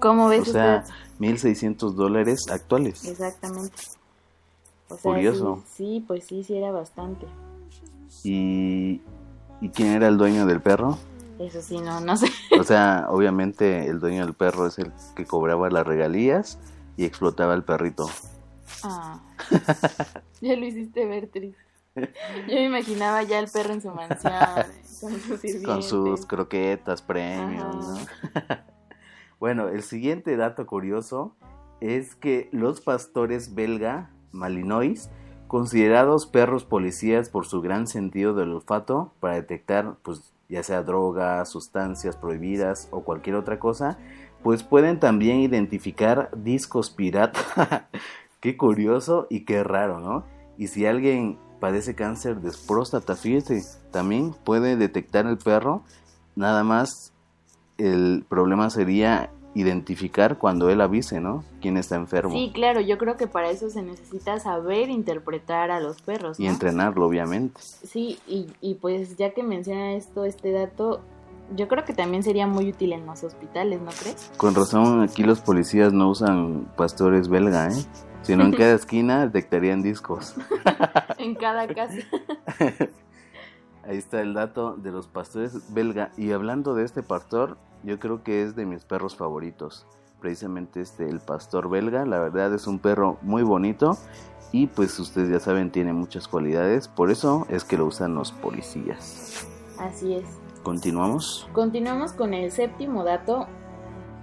¿Cómo 0.00 0.28
ves? 0.28 0.48
O 0.48 0.52
sea, 0.52 0.66
dato? 0.78 0.92
1.600 1.20 1.92
dólares 1.92 2.48
actuales. 2.50 3.04
Exactamente. 3.04 3.76
O 4.88 4.96
sea, 4.96 5.12
Curioso. 5.12 5.62
Sí, 5.66 5.76
sí, 5.76 6.04
pues 6.06 6.24
sí, 6.24 6.42
sí 6.42 6.56
era 6.56 6.72
bastante. 6.72 7.26
¿Y, 8.24 9.00
¿Y 9.62 9.68
quién 9.68 9.92
era 9.92 10.08
el 10.08 10.18
dueño 10.18 10.44
del 10.44 10.60
perro? 10.60 10.98
Eso 11.38 11.62
sí, 11.62 11.78
no, 11.78 12.00
no 12.00 12.16
sé. 12.16 12.26
O 12.58 12.64
sea, 12.64 13.06
obviamente 13.08 13.86
el 13.86 14.00
dueño 14.00 14.26
del 14.26 14.34
perro 14.34 14.66
es 14.66 14.76
el 14.80 14.92
que 15.14 15.24
cobraba 15.24 15.70
las 15.70 15.86
regalías 15.86 16.58
y 16.96 17.04
explotaba 17.04 17.54
al 17.54 17.62
perrito. 17.62 18.10
Ah, 18.82 19.20
ya 20.40 20.56
lo 20.56 20.66
hiciste 20.66 21.06
ver 21.06 21.28
triste. 21.28 21.62
Yo 21.94 22.54
me 22.54 22.64
imaginaba 22.64 23.22
ya 23.22 23.38
el 23.38 23.48
perro 23.48 23.74
en 23.74 23.82
su 23.82 23.90
mansión, 23.90 24.32
con 25.00 25.20
sus. 25.20 25.62
Con 25.64 25.82
sus 25.84 26.26
croquetas, 26.26 27.00
premios, 27.00 27.76
¿no? 27.76 27.98
bueno, 29.38 29.68
el 29.68 29.84
siguiente 29.84 30.36
dato 30.36 30.66
curioso 30.66 31.36
es 31.80 32.16
que 32.16 32.48
los 32.50 32.80
pastores 32.80 33.54
belga 33.54 34.10
Malinois, 34.32 35.08
considerados 35.52 36.26
perros 36.26 36.64
policías 36.64 37.28
por 37.28 37.44
su 37.44 37.60
gran 37.60 37.86
sentido 37.86 38.32
del 38.32 38.54
olfato 38.54 39.12
para 39.20 39.34
detectar, 39.34 39.96
pues, 40.02 40.32
ya 40.48 40.62
sea 40.62 40.82
drogas, 40.82 41.50
sustancias 41.50 42.16
prohibidas 42.16 42.88
o 42.90 43.02
cualquier 43.02 43.36
otra 43.36 43.58
cosa, 43.58 43.98
pues 44.42 44.62
pueden 44.62 44.98
también 44.98 45.40
identificar 45.40 46.30
discos 46.34 46.88
pirata. 46.88 47.90
qué 48.40 48.56
curioso 48.56 49.26
y 49.28 49.44
qué 49.44 49.62
raro, 49.62 50.00
¿no? 50.00 50.24
Y 50.56 50.68
si 50.68 50.86
alguien 50.86 51.38
padece 51.60 51.94
cáncer 51.94 52.40
de 52.40 52.50
próstata, 52.66 53.14
fíjese, 53.14 53.60
también 53.90 54.34
puede 54.44 54.76
detectar 54.76 55.26
el 55.26 55.36
perro, 55.36 55.82
nada 56.34 56.64
más 56.64 57.12
el 57.76 58.24
problema 58.26 58.70
sería 58.70 59.30
identificar 59.54 60.38
cuando 60.38 60.70
él 60.70 60.80
avise, 60.80 61.20
¿no? 61.20 61.44
Quién 61.60 61.76
está 61.76 61.96
enfermo. 61.96 62.34
Sí, 62.34 62.50
claro, 62.54 62.80
yo 62.80 62.96
creo 62.98 63.16
que 63.16 63.26
para 63.26 63.50
eso 63.50 63.68
se 63.70 63.82
necesita 63.82 64.38
saber 64.38 64.88
interpretar 64.88 65.70
a 65.70 65.80
los 65.80 66.00
perros, 66.00 66.40
Y 66.40 66.46
entrenarlo, 66.46 67.06
obviamente. 67.06 67.60
Sí, 67.60 68.18
y, 68.26 68.46
y 68.60 68.74
pues 68.74 69.16
ya 69.16 69.34
que 69.34 69.42
menciona 69.42 69.94
esto, 69.94 70.24
este 70.24 70.52
dato, 70.52 71.00
yo 71.54 71.68
creo 71.68 71.84
que 71.84 71.92
también 71.92 72.22
sería 72.22 72.46
muy 72.46 72.70
útil 72.70 72.92
en 72.92 73.04
los 73.04 73.22
hospitales, 73.24 73.80
¿no 73.80 73.90
crees? 73.90 74.30
Con 74.36 74.54
razón, 74.54 75.02
aquí 75.02 75.22
los 75.22 75.40
policías 75.40 75.92
no 75.92 76.08
usan 76.08 76.68
pastores 76.76 77.28
belga, 77.28 77.68
¿eh? 77.68 77.84
Sino 78.22 78.44
en 78.44 78.52
cada 78.52 78.74
esquina 78.74 79.26
detectarían 79.26 79.82
discos. 79.82 80.34
en 81.18 81.34
cada 81.34 81.66
casa. 81.66 81.98
Ahí 83.84 83.98
está 83.98 84.20
el 84.20 84.32
dato 84.32 84.76
de 84.76 84.92
los 84.92 85.08
pastores 85.08 85.74
belga. 85.74 86.12
Y 86.16 86.30
hablando 86.30 86.74
de 86.74 86.84
este 86.84 87.02
pastor, 87.02 87.58
yo 87.82 87.98
creo 87.98 88.22
que 88.22 88.42
es 88.42 88.56
de 88.56 88.66
mis 88.66 88.84
perros 88.84 89.16
favoritos. 89.16 89.86
Precisamente 90.20 90.80
este, 90.80 91.08
el 91.08 91.20
pastor 91.20 91.68
belga. 91.68 92.06
La 92.06 92.18
verdad 92.18 92.54
es 92.54 92.66
un 92.66 92.78
perro 92.78 93.18
muy 93.22 93.42
bonito. 93.42 93.96
Y 94.52 94.66
pues 94.66 94.98
ustedes 94.98 95.30
ya 95.30 95.40
saben, 95.40 95.72
tiene 95.72 95.92
muchas 95.92 96.28
cualidades. 96.28 96.86
Por 96.86 97.10
eso 97.10 97.46
es 97.48 97.64
que 97.64 97.78
lo 97.78 97.86
usan 97.86 98.14
los 98.14 98.32
policías. 98.32 99.46
Así 99.78 100.14
es. 100.14 100.24
Continuamos. 100.62 101.48
Continuamos 101.52 102.12
con 102.12 102.34
el 102.34 102.52
séptimo 102.52 103.02
dato. 103.02 103.46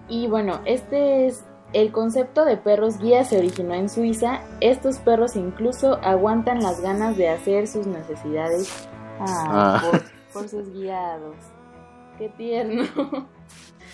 Y 0.07 0.27
bueno, 0.27 0.59
este 0.65 1.27
es 1.27 1.45
el 1.73 1.91
concepto 1.91 2.45
de 2.45 2.57
perros 2.57 2.97
guía 2.97 3.23
se 3.25 3.37
originó 3.37 3.73
en 3.73 3.89
Suiza. 3.89 4.41
Estos 4.61 4.97
perros 4.99 5.35
incluso 5.35 5.99
aguantan 6.03 6.61
las 6.63 6.81
ganas 6.81 7.17
de 7.17 7.29
hacer 7.29 7.67
sus 7.67 7.85
necesidades 7.85 8.87
ah, 9.19 9.81
Ah. 9.81 9.81
por, 9.83 10.01
por 10.33 10.47
sus 10.49 10.69
guiados. 10.71 11.35
Qué 12.17 12.29
tierno. 12.29 12.83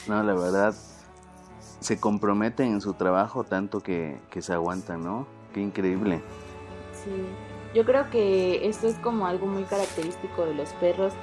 No, 0.08 0.22
la 0.24 0.34
verdad, 0.34 0.76
se 1.80 2.00
comprometen 2.00 2.74
en 2.74 2.82
su 2.82 2.94
trabajo 2.94 3.44
tanto 3.44 3.80
que, 3.80 4.20
que 4.30 4.42
se 4.42 4.54
aguantan, 4.54 5.04
¿no? 5.04 5.28
Qué 5.54 5.62
increíble. 5.62 6.22
Sí, 6.94 7.12
yo 7.74 7.86
creo 7.86 8.10
que 8.10 8.68
esto 8.68 8.88
es 8.88 8.96
como 8.96 9.28
algo 9.28 9.48
muy 9.48 9.64
característico 9.64 10.46
de 10.46 10.56
los 10.56 10.70
perros. 10.74 11.14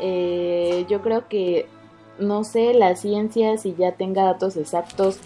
Eh, 0.00 0.86
yo 0.88 1.02
creo 1.02 1.28
que, 1.28 1.66
no 2.18 2.44
sé, 2.44 2.74
la 2.74 2.96
ciencia, 2.96 3.58
si 3.58 3.74
ya 3.74 3.92
tenga 3.92 4.24
datos 4.24 4.56
exactos 4.56 5.18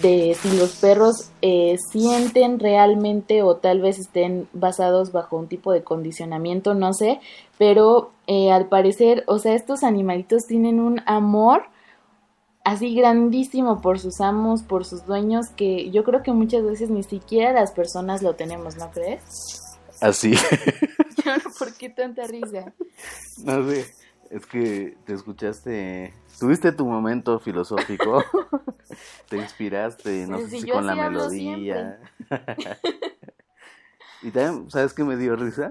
de 0.00 0.34
si 0.40 0.56
los 0.56 0.76
perros 0.76 1.30
eh, 1.42 1.76
sienten 1.90 2.58
realmente 2.58 3.42
o 3.42 3.56
tal 3.56 3.80
vez 3.82 3.98
estén 3.98 4.48
basados 4.52 5.12
bajo 5.12 5.36
un 5.36 5.48
tipo 5.48 5.72
de 5.72 5.82
condicionamiento, 5.82 6.74
no 6.74 6.94
sé, 6.94 7.20
pero 7.58 8.10
eh, 8.26 8.50
al 8.50 8.66
parecer, 8.66 9.24
o 9.26 9.38
sea, 9.38 9.54
estos 9.54 9.84
animalitos 9.84 10.46
tienen 10.46 10.80
un 10.80 11.02
amor 11.04 11.64
así 12.64 12.94
grandísimo 12.94 13.80
por 13.80 13.98
sus 13.98 14.20
amos, 14.20 14.62
por 14.62 14.84
sus 14.84 15.04
dueños, 15.06 15.48
que 15.48 15.90
yo 15.90 16.04
creo 16.04 16.22
que 16.22 16.32
muchas 16.32 16.64
veces 16.64 16.90
ni 16.90 17.02
siquiera 17.02 17.52
las 17.52 17.72
personas 17.72 18.22
lo 18.22 18.34
tenemos, 18.34 18.76
¿no 18.76 18.90
crees? 18.90 19.78
Así. 20.00 20.32
¿Y 21.24 21.28
ahora 21.28 21.44
por 21.58 21.74
qué 21.74 21.90
tanta 21.90 22.26
risa? 22.26 22.72
no 23.44 23.68
sé, 23.68 23.86
es 24.30 24.46
que 24.46 24.96
te 25.04 25.14
escuchaste, 25.14 26.14
tuviste 26.38 26.72
tu 26.72 26.86
momento 26.86 27.38
filosófico, 27.40 28.22
te 29.28 29.36
inspiraste, 29.36 30.26
no 30.26 30.38
sé 30.38 30.60
si 30.60 30.70
con 30.70 30.86
la 30.86 30.94
melodía. 30.94 32.00
Y 34.22 34.30
también, 34.30 34.70
¿sabes 34.70 34.92
qué 34.92 35.02
me 35.02 35.16
dio 35.16 35.34
risa? 35.34 35.70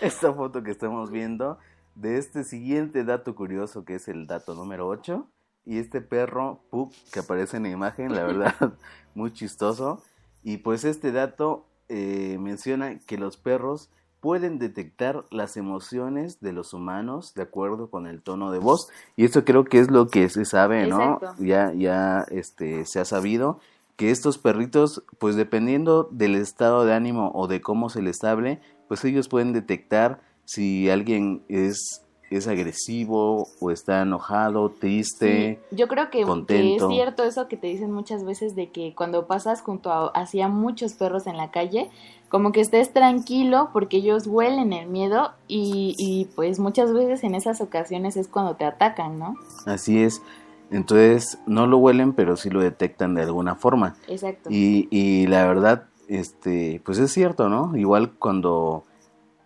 Esta 0.00 0.32
foto 0.32 0.62
que 0.62 0.70
estamos 0.70 1.10
viendo 1.10 1.58
de 2.00 2.16
este 2.16 2.44
siguiente 2.44 3.04
dato 3.04 3.34
curioso 3.34 3.84
que 3.84 3.96
es 3.96 4.08
el 4.08 4.26
dato 4.26 4.54
número 4.54 4.88
8 4.88 5.26
y 5.66 5.78
este 5.78 6.00
perro 6.00 6.62
Pup 6.70 6.92
que 7.12 7.20
aparece 7.20 7.58
en 7.58 7.64
la 7.64 7.68
imagen, 7.68 8.14
la 8.14 8.24
verdad, 8.24 8.54
muy 9.14 9.32
chistoso. 9.32 10.02
Y 10.42 10.58
pues 10.58 10.84
este 10.84 11.12
dato 11.12 11.66
eh, 11.88 12.38
menciona 12.40 12.98
que 13.00 13.18
los 13.18 13.36
perros 13.36 13.90
pueden 14.20 14.58
detectar 14.58 15.24
las 15.30 15.56
emociones 15.56 16.40
de 16.40 16.52
los 16.52 16.72
humanos 16.72 17.34
de 17.34 17.42
acuerdo 17.42 17.90
con 17.90 18.06
el 18.06 18.22
tono 18.22 18.50
de 18.50 18.58
voz 18.58 18.88
y 19.16 19.24
esto 19.24 19.44
creo 19.44 19.64
que 19.64 19.78
es 19.78 19.90
lo 19.90 20.08
que 20.08 20.28
se 20.28 20.44
sabe, 20.44 20.86
¿no? 20.86 21.14
Exacto. 21.14 21.42
Ya 21.42 21.72
ya 21.72 22.26
este 22.30 22.84
se 22.84 23.00
ha 23.00 23.04
sabido 23.06 23.60
que 23.96 24.10
estos 24.10 24.38
perritos 24.38 25.04
pues 25.18 25.36
dependiendo 25.36 26.08
del 26.10 26.34
estado 26.34 26.84
de 26.84 26.94
ánimo 26.94 27.32
o 27.34 27.46
de 27.48 27.62
cómo 27.62 27.88
se 27.88 28.02
les 28.02 28.22
hable, 28.22 28.60
pues 28.88 29.04
ellos 29.04 29.28
pueden 29.28 29.52
detectar 29.54 30.20
si 30.50 30.90
alguien 30.90 31.42
es 31.48 32.02
es 32.30 32.46
agresivo 32.46 33.48
o 33.60 33.70
está 33.72 34.02
enojado, 34.02 34.70
triste. 34.70 35.60
Sí, 35.68 35.76
yo 35.76 35.88
creo 35.88 36.10
que, 36.10 36.24
que 36.46 36.76
es 36.76 36.82
cierto 36.88 37.24
eso 37.24 37.48
que 37.48 37.56
te 37.56 37.66
dicen 37.66 37.90
muchas 37.90 38.24
veces 38.24 38.54
de 38.54 38.70
que 38.70 38.94
cuando 38.94 39.26
pasas 39.26 39.62
junto 39.62 39.90
a 39.90 40.06
hacia 40.10 40.46
muchos 40.46 40.94
perros 40.94 41.26
en 41.26 41.36
la 41.36 41.50
calle, 41.50 41.90
como 42.28 42.52
que 42.52 42.60
estés 42.60 42.92
tranquilo 42.92 43.70
porque 43.72 43.96
ellos 43.96 44.28
huelen 44.28 44.72
el 44.72 44.86
miedo 44.86 45.32
y, 45.48 45.96
y 45.98 46.26
pues 46.36 46.60
muchas 46.60 46.92
veces 46.92 47.24
en 47.24 47.34
esas 47.34 47.60
ocasiones 47.60 48.16
es 48.16 48.28
cuando 48.28 48.54
te 48.54 48.64
atacan, 48.64 49.18
¿no? 49.18 49.34
Así 49.66 50.00
es. 50.00 50.22
Entonces 50.70 51.38
no 51.46 51.66
lo 51.66 51.78
huelen, 51.78 52.12
pero 52.12 52.36
sí 52.36 52.48
lo 52.48 52.60
detectan 52.60 53.16
de 53.16 53.22
alguna 53.22 53.56
forma. 53.56 53.96
Exacto. 54.06 54.50
Y, 54.52 54.86
y 54.92 55.26
la 55.26 55.44
verdad, 55.48 55.88
este, 56.06 56.80
pues 56.84 56.98
es 56.98 57.12
cierto, 57.12 57.48
¿no? 57.48 57.76
Igual 57.76 58.12
cuando 58.12 58.84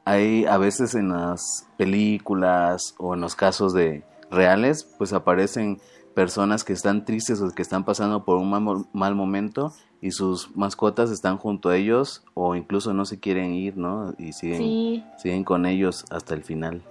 hay 0.05 0.45
a 0.47 0.59
veces 0.59 0.95
en 0.95 1.11
las 1.11 1.67
películas 1.77 2.95
o 2.99 3.15
en 3.15 3.21
los 3.21 3.35
casos 3.37 3.73
de 3.73 4.05
reales, 4.31 4.85
pues 4.99 5.13
aparecen 5.13 5.81
personas 6.15 6.63
que 6.65 6.73
están 6.73 7.05
tristes 7.05 7.41
o 7.41 7.51
que 7.51 7.63
están 7.63 7.85
pasando 7.85 8.25
por 8.25 8.37
un 8.37 8.49
mal, 8.51 8.87
mal 8.93 9.15
momento 9.15 9.73
y 10.01 10.11
sus 10.13 10.55
mascotas 10.57 11.11
están 11.11 11.39
junto 11.39 11.71
a 11.71 11.77
ellos 11.77 12.23
o 12.35 12.55
incluso 12.55 12.93
no 12.95 13.05
se 13.05 13.19
quieren 13.19 13.53
ir, 13.55 13.77
¿no? 13.77 14.15
Y 14.19 14.33
siguen, 14.33 14.59
Sí. 14.59 15.05
siguen 15.19 15.45
con 15.45 15.67
ellos 15.67 16.05
hasta 16.11 16.35
el 16.35 16.45
final. 16.45 16.83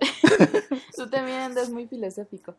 Tú 0.96 1.08
también 1.08 1.38
andas 1.40 1.70
muy 1.70 1.86
filosófico. 1.86 2.54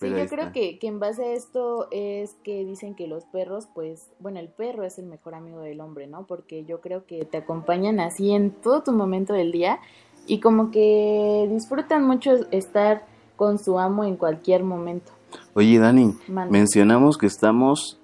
Sí, 0.00 0.06
Pero 0.06 0.16
yo 0.16 0.28
creo 0.30 0.50
que, 0.50 0.78
que 0.78 0.86
en 0.86 0.98
base 0.98 1.22
a 1.22 1.32
esto 1.34 1.88
es 1.90 2.34
que 2.42 2.64
dicen 2.64 2.94
que 2.94 3.06
los 3.06 3.26
perros, 3.26 3.68
pues, 3.74 4.08
bueno, 4.18 4.40
el 4.40 4.48
perro 4.48 4.84
es 4.84 4.98
el 4.98 5.04
mejor 5.04 5.34
amigo 5.34 5.60
del 5.60 5.82
hombre, 5.82 6.06
¿no? 6.06 6.26
Porque 6.26 6.64
yo 6.64 6.80
creo 6.80 7.04
que 7.04 7.26
te 7.26 7.36
acompañan 7.36 8.00
así 8.00 8.30
en 8.30 8.50
todo 8.50 8.82
tu 8.82 8.92
momento 8.92 9.34
del 9.34 9.52
día 9.52 9.78
y 10.26 10.40
como 10.40 10.70
que 10.70 11.46
disfrutan 11.50 12.06
mucho 12.06 12.30
estar 12.50 13.04
con 13.36 13.58
su 13.58 13.78
amo 13.78 14.04
en 14.04 14.16
cualquier 14.16 14.64
momento. 14.64 15.12
Oye, 15.52 15.78
Dani, 15.78 16.16
mencionamos 16.28 17.18
que 17.18 17.26
estamos 17.26 18.00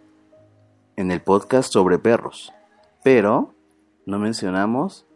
en 0.96 1.10
el 1.10 1.22
podcast 1.22 1.72
sobre 1.72 1.98
perros, 1.98 2.52
pero 3.02 3.54
no 4.04 4.18
mencionamos 4.18 5.06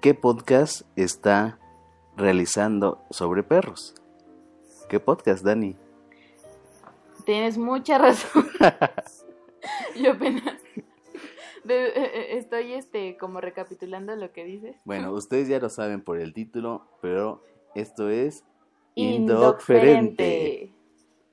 qué 0.00 0.14
podcast 0.14 0.82
está 0.96 1.58
realizando 2.16 3.02
sobre 3.10 3.42
perros. 3.42 3.99
¿Qué 4.90 4.98
podcast, 4.98 5.44
Dani? 5.44 5.76
Tienes 7.24 7.56
mucha 7.56 7.96
razón. 7.98 8.44
yo 10.02 10.10
apenas 10.12 10.44
de- 11.62 11.86
eh, 11.86 11.92
eh, 11.94 12.26
estoy 12.38 12.72
este 12.72 13.16
como 13.16 13.40
recapitulando 13.40 14.16
lo 14.16 14.32
que 14.32 14.44
dices. 14.44 14.74
Bueno, 14.84 15.12
ustedes 15.12 15.46
ya 15.46 15.60
lo 15.60 15.68
saben 15.70 16.02
por 16.02 16.18
el 16.18 16.34
título, 16.34 16.82
pero 17.00 17.40
esto 17.76 18.08
es 18.10 18.42
Indocferente. 18.96 20.72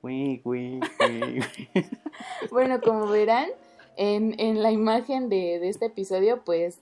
Bueno, 2.52 2.80
como 2.80 3.08
verán, 3.08 3.48
en, 3.96 4.38
en 4.38 4.62
la 4.62 4.70
imagen 4.70 5.28
de, 5.28 5.58
de 5.58 5.68
este 5.68 5.86
episodio, 5.86 6.42
pues 6.44 6.78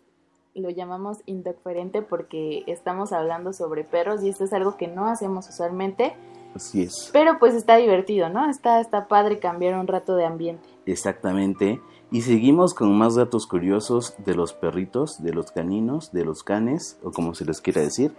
lo 0.54 0.68
llamamos 0.68 1.18
indocferente 1.24 2.02
porque 2.02 2.62
estamos 2.66 3.12
hablando 3.12 3.54
sobre 3.54 3.84
perros 3.84 4.22
y 4.22 4.28
esto 4.28 4.44
es 4.44 4.52
algo 4.52 4.76
que 4.76 4.86
no 4.88 5.06
hacemos 5.06 5.48
usualmente, 5.48 6.14
Así 6.56 6.82
es. 6.82 7.10
pero 7.12 7.38
pues 7.38 7.54
está 7.54 7.76
divertido, 7.76 8.28
¿no? 8.30 8.48
Está, 8.48 8.80
está 8.80 9.08
padre 9.08 9.38
cambiar 9.38 9.78
un 9.78 9.86
rato 9.86 10.16
de 10.16 10.24
ambiente. 10.24 10.68
Exactamente. 10.86 11.80
Y 12.10 12.22
seguimos 12.22 12.72
con 12.72 12.96
más 12.96 13.14
datos 13.14 13.46
curiosos 13.46 14.14
de 14.24 14.34
los 14.34 14.54
perritos, 14.54 15.22
de 15.22 15.34
los 15.34 15.50
caninos, 15.50 16.12
de 16.12 16.24
los 16.24 16.42
canes, 16.42 16.98
o 17.02 17.10
como 17.10 17.34
se 17.34 17.44
les 17.44 17.60
quiera 17.60 17.82
decir. 17.82 18.14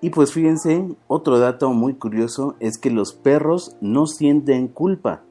Y 0.00 0.10
pues 0.10 0.32
fíjense, 0.32 0.86
otro 1.06 1.38
dato 1.38 1.72
muy 1.72 1.94
curioso 1.94 2.56
es 2.60 2.78
que 2.78 2.90
los 2.90 3.12
perros 3.12 3.76
no 3.80 4.06
sienten 4.06 4.68
culpa. 4.68 5.22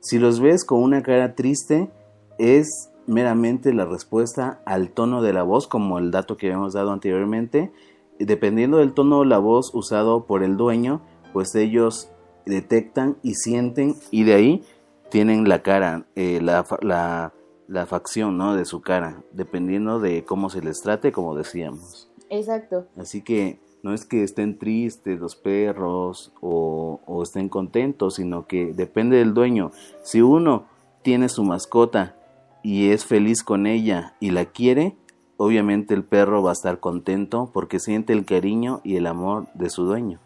Si 0.00 0.18
los 0.18 0.40
ves 0.40 0.64
con 0.64 0.82
una 0.82 1.02
cara 1.02 1.34
triste, 1.34 1.90
es 2.38 2.90
meramente 3.06 3.74
la 3.74 3.84
respuesta 3.84 4.62
al 4.64 4.90
tono 4.90 5.20
de 5.20 5.32
la 5.32 5.42
voz, 5.42 5.66
como 5.66 5.98
el 5.98 6.10
dato 6.10 6.36
que 6.36 6.46
habíamos 6.46 6.72
dado 6.72 6.92
anteriormente. 6.92 7.72
Dependiendo 8.18 8.78
del 8.78 8.94
tono 8.94 9.20
de 9.20 9.26
la 9.26 9.38
voz 9.38 9.74
usado 9.74 10.26
por 10.26 10.42
el 10.42 10.56
dueño, 10.56 11.02
pues 11.32 11.54
ellos 11.54 12.10
detectan 12.46 13.16
y 13.22 13.34
sienten 13.34 13.94
y 14.10 14.24
de 14.24 14.34
ahí 14.34 14.64
tienen 15.10 15.48
la 15.48 15.62
cara, 15.62 16.06
eh, 16.14 16.40
la, 16.40 16.64
la, 16.82 17.32
la 17.68 17.86
facción 17.86 18.38
¿no? 18.38 18.54
de 18.54 18.64
su 18.64 18.80
cara, 18.80 19.22
dependiendo 19.32 20.00
de 20.00 20.24
cómo 20.24 20.50
se 20.50 20.62
les 20.62 20.80
trate, 20.80 21.12
como 21.12 21.34
decíamos. 21.34 22.10
Exacto. 22.30 22.86
Así 22.96 23.22
que 23.22 23.58
no 23.82 23.92
es 23.92 24.04
que 24.04 24.22
estén 24.22 24.58
tristes 24.58 25.18
los 25.18 25.36
perros 25.36 26.32
o, 26.40 27.00
o 27.06 27.22
estén 27.22 27.48
contentos, 27.48 28.16
sino 28.16 28.46
que 28.46 28.72
depende 28.72 29.16
del 29.16 29.34
dueño. 29.34 29.72
Si 30.02 30.22
uno 30.22 30.66
tiene 31.02 31.28
su 31.28 31.42
mascota 31.44 32.16
y 32.62 32.90
es 32.90 33.04
feliz 33.04 33.42
con 33.42 33.66
ella 33.66 34.14
y 34.20 34.30
la 34.30 34.44
quiere, 34.44 34.96
obviamente 35.36 35.94
el 35.94 36.04
perro 36.04 36.42
va 36.42 36.50
a 36.50 36.52
estar 36.52 36.78
contento 36.78 37.50
porque 37.52 37.80
siente 37.80 38.12
el 38.12 38.24
cariño 38.24 38.80
y 38.84 38.96
el 38.96 39.06
amor 39.06 39.46
de 39.54 39.70
su 39.70 39.84
dueño. 39.84 40.20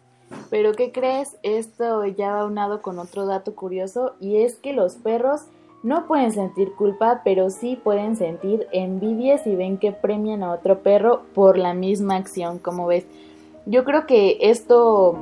Pero 0.49 0.73
¿qué 0.73 0.91
crees? 0.91 1.37
Esto 1.43 2.05
ya 2.05 2.33
va 2.33 2.45
unado 2.45 2.81
con 2.81 2.99
otro 2.99 3.25
dato 3.25 3.55
curioso 3.55 4.15
y 4.19 4.37
es 4.37 4.55
que 4.55 4.73
los 4.73 4.95
perros 4.95 5.41
no 5.83 6.07
pueden 6.07 6.31
sentir 6.31 6.73
culpa, 6.73 7.21
pero 7.23 7.51
sí 7.51 7.75
pueden 7.75 8.15
sentir 8.15 8.67
envidia 8.71 9.37
si 9.37 9.55
ven 9.55 9.77
que 9.77 9.91
premian 9.91 10.41
a 10.41 10.51
otro 10.51 10.79
perro 10.79 11.21
por 11.35 11.59
la 11.59 11.75
misma 11.75 12.15
acción, 12.15 12.57
como 12.57 12.87
ves. 12.87 13.05
Yo 13.67 13.83
creo 13.83 14.07
que 14.07 14.37
esto 14.41 15.15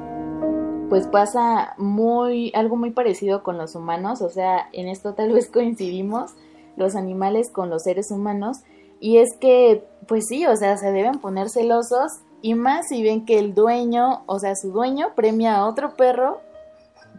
pues 0.90 1.08
pasa 1.08 1.74
muy 1.78 2.52
algo 2.56 2.76
muy 2.76 2.92
parecido 2.92 3.44
con 3.44 3.58
los 3.58 3.76
humanos, 3.76 4.22
o 4.22 4.30
sea, 4.30 4.70
en 4.74 4.88
esto 4.88 5.14
tal 5.14 5.34
vez 5.34 5.50
coincidimos 5.50 6.32
los 6.78 6.96
animales 6.96 7.50
con 7.50 7.70
los 7.70 7.84
seres 7.84 8.10
humanos 8.12 8.60
y 9.00 9.18
es 9.18 9.36
que 9.36 9.84
pues 10.08 10.28
sí, 10.28 10.46
o 10.46 10.56
sea, 10.56 10.78
se 10.78 10.92
deben 10.92 11.20
poner 11.20 11.50
celosos 11.50 12.22
y 12.44 12.56
más 12.56 12.90
si 12.90 13.02
ven 13.02 13.26
que 13.26 13.40
el 13.40 13.56
dueño, 13.56 14.24
o 14.26 14.38
sea, 14.38 14.56
su 14.58 14.74
dueño 14.74 15.16
premia 15.16 15.56
a 15.56 15.66
otro 15.66 15.96
perro 15.96 16.42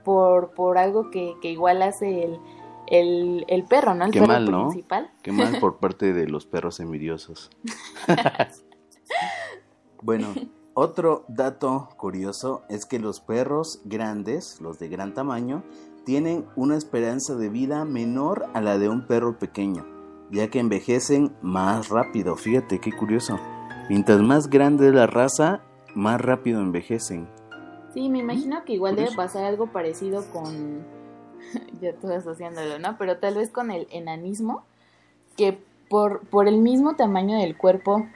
por, 0.04 0.50
por 0.50 0.76
algo 0.76 1.10
que, 1.10 1.34
que 1.40 1.50
igual 1.50 1.80
hace 1.80 2.24
el, 2.24 2.38
el, 2.88 3.44
el 3.48 3.64
perro, 3.64 3.94
¿no? 3.94 4.04
El 4.04 4.10
Qué 4.10 4.20
perro 4.20 4.32
mal, 4.34 4.50
¿no? 4.50 4.68
principal. 4.68 5.10
Qué 5.22 5.32
mal 5.32 5.58
por 5.60 5.78
parte 5.78 6.12
de 6.12 6.28
los 6.28 6.44
perros 6.44 6.78
envidiosos. 6.78 7.48
bueno, 10.02 10.26
otro 10.74 11.24
dato 11.28 11.88
curioso 11.96 12.64
es 12.68 12.84
que 12.84 12.98
los 12.98 13.20
perros 13.20 13.80
grandes, 13.86 14.60
los 14.60 14.78
de 14.78 14.88
gran 14.88 15.14
tamaño, 15.14 15.64
tienen 16.04 16.44
una 16.54 16.76
esperanza 16.76 17.34
de 17.34 17.48
vida 17.48 17.86
menor 17.86 18.44
a 18.52 18.60
la 18.60 18.76
de 18.76 18.90
un 18.90 19.06
perro 19.06 19.38
pequeño, 19.38 19.86
ya 20.30 20.48
que 20.48 20.58
envejecen 20.58 21.34
más 21.40 21.88
rápido. 21.88 22.36
Fíjate 22.36 22.78
qué 22.78 22.92
curioso. 22.92 23.38
Mientras 23.88 24.20
más 24.22 24.48
grande 24.48 24.88
es 24.88 24.94
la 24.94 25.06
raza, 25.06 25.60
más 25.94 26.18
rápido 26.18 26.60
envejecen. 26.60 27.28
Sí, 27.92 28.08
me 28.08 28.18
imagino 28.18 28.64
que 28.64 28.72
igual 28.72 28.96
debe 28.96 29.14
pasar 29.14 29.44
algo 29.44 29.66
parecido 29.66 30.24
con, 30.32 30.84
ya 31.82 31.90
estoy 31.90 32.14
asociándolo, 32.14 32.78
¿no? 32.78 32.96
Pero 32.98 33.18
tal 33.18 33.34
vez 33.34 33.50
con 33.50 33.70
el 33.70 33.86
enanismo, 33.90 34.64
que 35.36 35.58
por, 35.90 36.20
por 36.28 36.48
el 36.48 36.58
mismo 36.58 36.96
tamaño 36.96 37.38
del 37.38 37.58
cuerpo, 37.58 38.06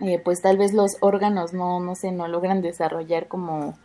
eh, 0.00 0.20
pues 0.22 0.42
tal 0.42 0.58
vez 0.58 0.74
los 0.74 0.96
órganos 1.00 1.52
no, 1.52 1.78
no 1.78 1.94
sé, 1.94 2.10
no 2.10 2.26
logran 2.26 2.60
desarrollar 2.60 3.28
como, 3.28 3.78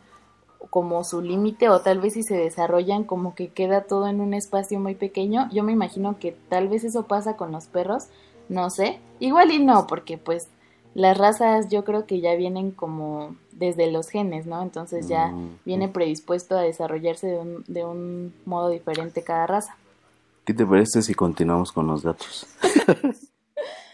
como 0.71 1.03
su 1.03 1.21
límite 1.21 1.69
o 1.69 1.81
tal 1.81 2.01
vez 2.01 2.13
si 2.13 2.23
se 2.23 2.35
desarrollan 2.35 3.03
como 3.03 3.35
que 3.35 3.49
queda 3.49 3.81
todo 3.81 4.07
en 4.07 4.21
un 4.21 4.33
espacio 4.33 4.79
muy 4.79 4.95
pequeño. 4.95 5.49
Yo 5.51 5.63
me 5.63 5.71
imagino 5.71 6.17
que 6.19 6.35
tal 6.49 6.67
vez 6.67 6.83
eso 6.83 7.03
pasa 7.03 7.37
con 7.37 7.51
los 7.51 7.67
perros, 7.67 8.07
no 8.49 8.71
sé. 8.71 8.99
Igual 9.19 9.51
y 9.51 9.63
no, 9.63 9.85
porque 9.85 10.17
pues 10.17 10.49
las 10.93 11.17
razas 11.17 11.69
yo 11.69 11.83
creo 11.83 12.05
que 12.05 12.19
ya 12.19 12.35
vienen 12.35 12.71
como 12.71 13.35
desde 13.51 13.91
los 13.91 14.09
genes, 14.09 14.45
¿no? 14.45 14.61
Entonces 14.61 15.07
ya 15.07 15.27
Mm, 15.29 15.59
viene 15.65 15.87
predispuesto 15.87 16.57
a 16.57 16.61
desarrollarse 16.61 17.27
de 17.27 17.37
un, 17.39 17.63
de 17.67 17.85
un 17.85 18.33
modo 18.45 18.69
diferente 18.69 19.23
cada 19.23 19.47
raza. 19.47 19.75
¿Qué 20.45 20.53
te 20.53 20.65
parece 20.65 21.01
si 21.01 21.13
continuamos 21.13 21.71
con 21.71 21.87
los 21.87 22.03
datos? 22.03 22.47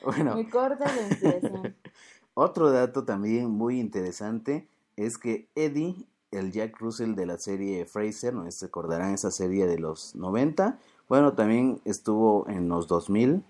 Bueno. 0.03 0.35
Me 0.35 0.49
corta 0.49 0.85
la. 0.85 1.73
Otro 2.33 2.71
dato 2.71 3.03
también 3.03 3.49
muy 3.49 3.79
interesante 3.79 4.67
es 4.95 5.17
que 5.17 5.49
Eddie, 5.55 6.05
el 6.31 6.51
Jack 6.53 6.79
Russell 6.79 7.15
de 7.15 7.25
la 7.25 7.37
serie 7.37 7.85
Fraser, 7.85 8.33
no 8.33 8.49
se 8.49 8.67
acordarán 8.67 9.13
esa 9.13 9.31
serie 9.31 9.65
de 9.67 9.79
los 9.79 10.15
90, 10.15 10.79
bueno, 11.09 11.33
también 11.33 11.81
estuvo 11.83 12.47
en 12.47 12.69
los 12.69 12.87
2000, 12.87 13.43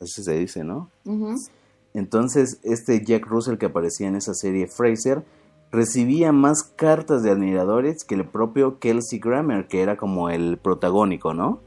así 0.00 0.22
se 0.24 0.32
dice, 0.36 0.64
¿no? 0.64 0.90
Ujú. 1.04 1.34
Entonces, 1.94 2.60
este 2.62 3.04
Jack 3.04 3.26
Russell 3.26 3.58
que 3.58 3.66
aparecía 3.66 4.08
en 4.08 4.16
esa 4.16 4.34
serie 4.34 4.66
Fraser 4.66 5.24
recibía 5.72 6.32
más 6.32 6.62
cartas 6.62 7.22
de 7.22 7.30
admiradores 7.30 8.04
que 8.04 8.14
el 8.14 8.24
propio 8.24 8.78
Kelsey 8.78 9.18
Grammer, 9.18 9.66
que 9.68 9.82
era 9.82 9.96
como 9.96 10.30
el 10.30 10.58
protagónico, 10.58 11.34
¿no? 11.34 11.60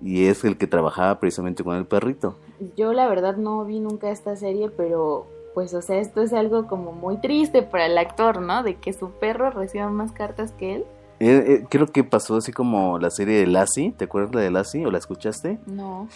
Y 0.00 0.26
es 0.26 0.44
el 0.44 0.56
que 0.56 0.66
trabajaba 0.66 1.20
precisamente 1.20 1.62
con 1.62 1.76
el 1.76 1.86
perrito. 1.86 2.36
Yo 2.76 2.92
la 2.92 3.08
verdad 3.08 3.36
no 3.36 3.64
vi 3.64 3.80
nunca 3.80 4.10
esta 4.10 4.36
serie, 4.36 4.68
pero 4.70 5.26
pues 5.54 5.74
o 5.74 5.82
sea, 5.82 5.98
esto 5.98 6.22
es 6.22 6.32
algo 6.32 6.66
como 6.66 6.92
muy 6.92 7.18
triste 7.18 7.62
para 7.62 7.86
el 7.86 7.98
actor, 7.98 8.40
¿no? 8.40 8.62
De 8.62 8.76
que 8.76 8.92
su 8.92 9.10
perro 9.10 9.50
reciba 9.50 9.88
más 9.90 10.12
cartas 10.12 10.52
que 10.52 10.76
él. 10.76 10.84
Eh, 11.20 11.44
eh, 11.46 11.66
creo 11.68 11.86
que 11.86 12.02
pasó 12.02 12.36
así 12.36 12.52
como 12.52 12.98
la 12.98 13.10
serie 13.10 13.38
de 13.38 13.46
Lassie, 13.46 13.92
¿te 13.92 14.06
acuerdas 14.06 14.34
la 14.34 14.40
de 14.40 14.50
Lassie 14.50 14.86
o 14.86 14.90
la 14.90 14.98
escuchaste? 14.98 15.60
No. 15.66 16.08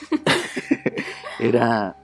Era 1.39 1.97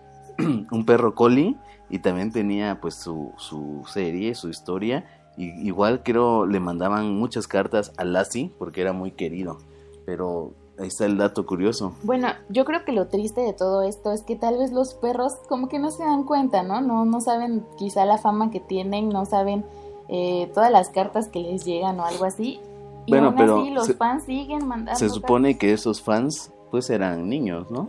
un 0.71 0.85
perro 0.87 1.15
collie 1.15 1.57
y 1.91 1.99
también 1.99 2.33
tenía 2.33 2.81
pues 2.81 2.95
su, 2.95 3.33
su 3.37 3.83
serie, 3.87 4.35
su 4.35 4.49
historia. 4.49 5.05
Y 5.37 5.45
igual 5.67 6.03
creo 6.03 6.47
le 6.47 6.61
mandaban 6.61 7.15
muchas 7.17 7.47
cartas 7.49 7.93
a 7.97 8.05
Lassie 8.05 8.51
porque 8.59 8.81
era 8.83 8.93
muy 8.93 9.13
querido. 9.13 9.59
Pero 10.05 10.53
ahí 10.79 10.89
está 10.89 11.07
el 11.07 11.17
dato 11.17 11.47
curioso. 11.47 11.95
Bueno, 12.03 12.29
yo 12.49 12.65
creo 12.65 12.85
que 12.85 12.93
lo 12.93 13.09
triste 13.09 13.41
de 13.41 13.53
todo 13.53 13.83
esto 13.83 14.13
es 14.13 14.23
que 14.23 14.37
tal 14.37 14.59
vez 14.59 14.73
los 14.73 14.95
perros 14.95 15.35
como 15.49 15.69
que 15.69 15.79
no 15.79 15.91
se 15.91 16.03
dan 16.05 16.25
cuenta, 16.25 16.63
¿no? 16.63 16.81
No, 16.81 17.05
no 17.05 17.21
saben 17.21 17.65
quizá 17.79 18.05
la 18.05 18.19
fama 18.19 18.51
que 18.51 18.61
tienen, 18.61 19.09
no 19.09 19.25
saben 19.25 19.65
eh, 20.09 20.51
todas 20.53 20.71
las 20.71 20.91
cartas 20.91 21.29
que 21.29 21.41
les 21.41 21.65
llegan 21.65 21.99
o 22.01 22.05
algo 22.05 22.25
así. 22.27 22.61
Y 23.07 23.13
Bueno, 23.13 23.29
aún 23.29 23.37
pero 23.37 23.61
así 23.61 23.71
los 23.71 23.87
se- 23.87 23.95
fans 23.95 24.25
siguen 24.25 24.67
mandando 24.69 24.99
Se 24.99 25.09
supone 25.09 25.57
que 25.57 25.73
esos 25.73 26.03
fans 26.03 26.53
pues 26.71 26.89
eran 26.91 27.29
niños, 27.29 27.71
¿no? 27.71 27.89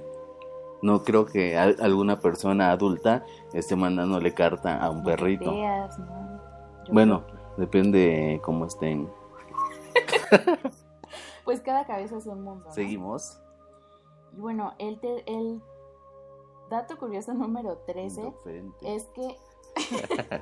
No 0.83 1.03
creo 1.03 1.25
que 1.25 1.57
al- 1.57 1.77
alguna 1.81 2.19
persona 2.19 2.69
adulta 2.71 3.25
esté 3.53 3.75
mandándole 3.75 4.33
carta 4.33 4.77
a 4.77 4.89
un 4.91 4.97
cartas 5.03 5.15
perrito. 5.19 5.51
¿no? 5.51 6.39
Bueno, 6.91 7.23
depende 7.57 8.39
cómo 8.43 8.65
estén. 8.67 9.09
Pues 11.45 11.59
cada 11.59 11.85
cabeza 11.85 12.17
es 12.17 12.25
un 12.25 12.41
mundo. 12.41 12.63
¿no? 12.69 12.73
Seguimos. 12.73 13.37
Y 14.31 14.39
bueno, 14.39 14.73
el, 14.79 14.97
te- 15.01 15.23
el 15.29 15.61
dato 16.69 16.97
curioso 16.97 17.33
número 17.33 17.79
13 17.85 18.21
Diferente. 18.23 18.95
es 18.95 19.05
que 19.13 19.37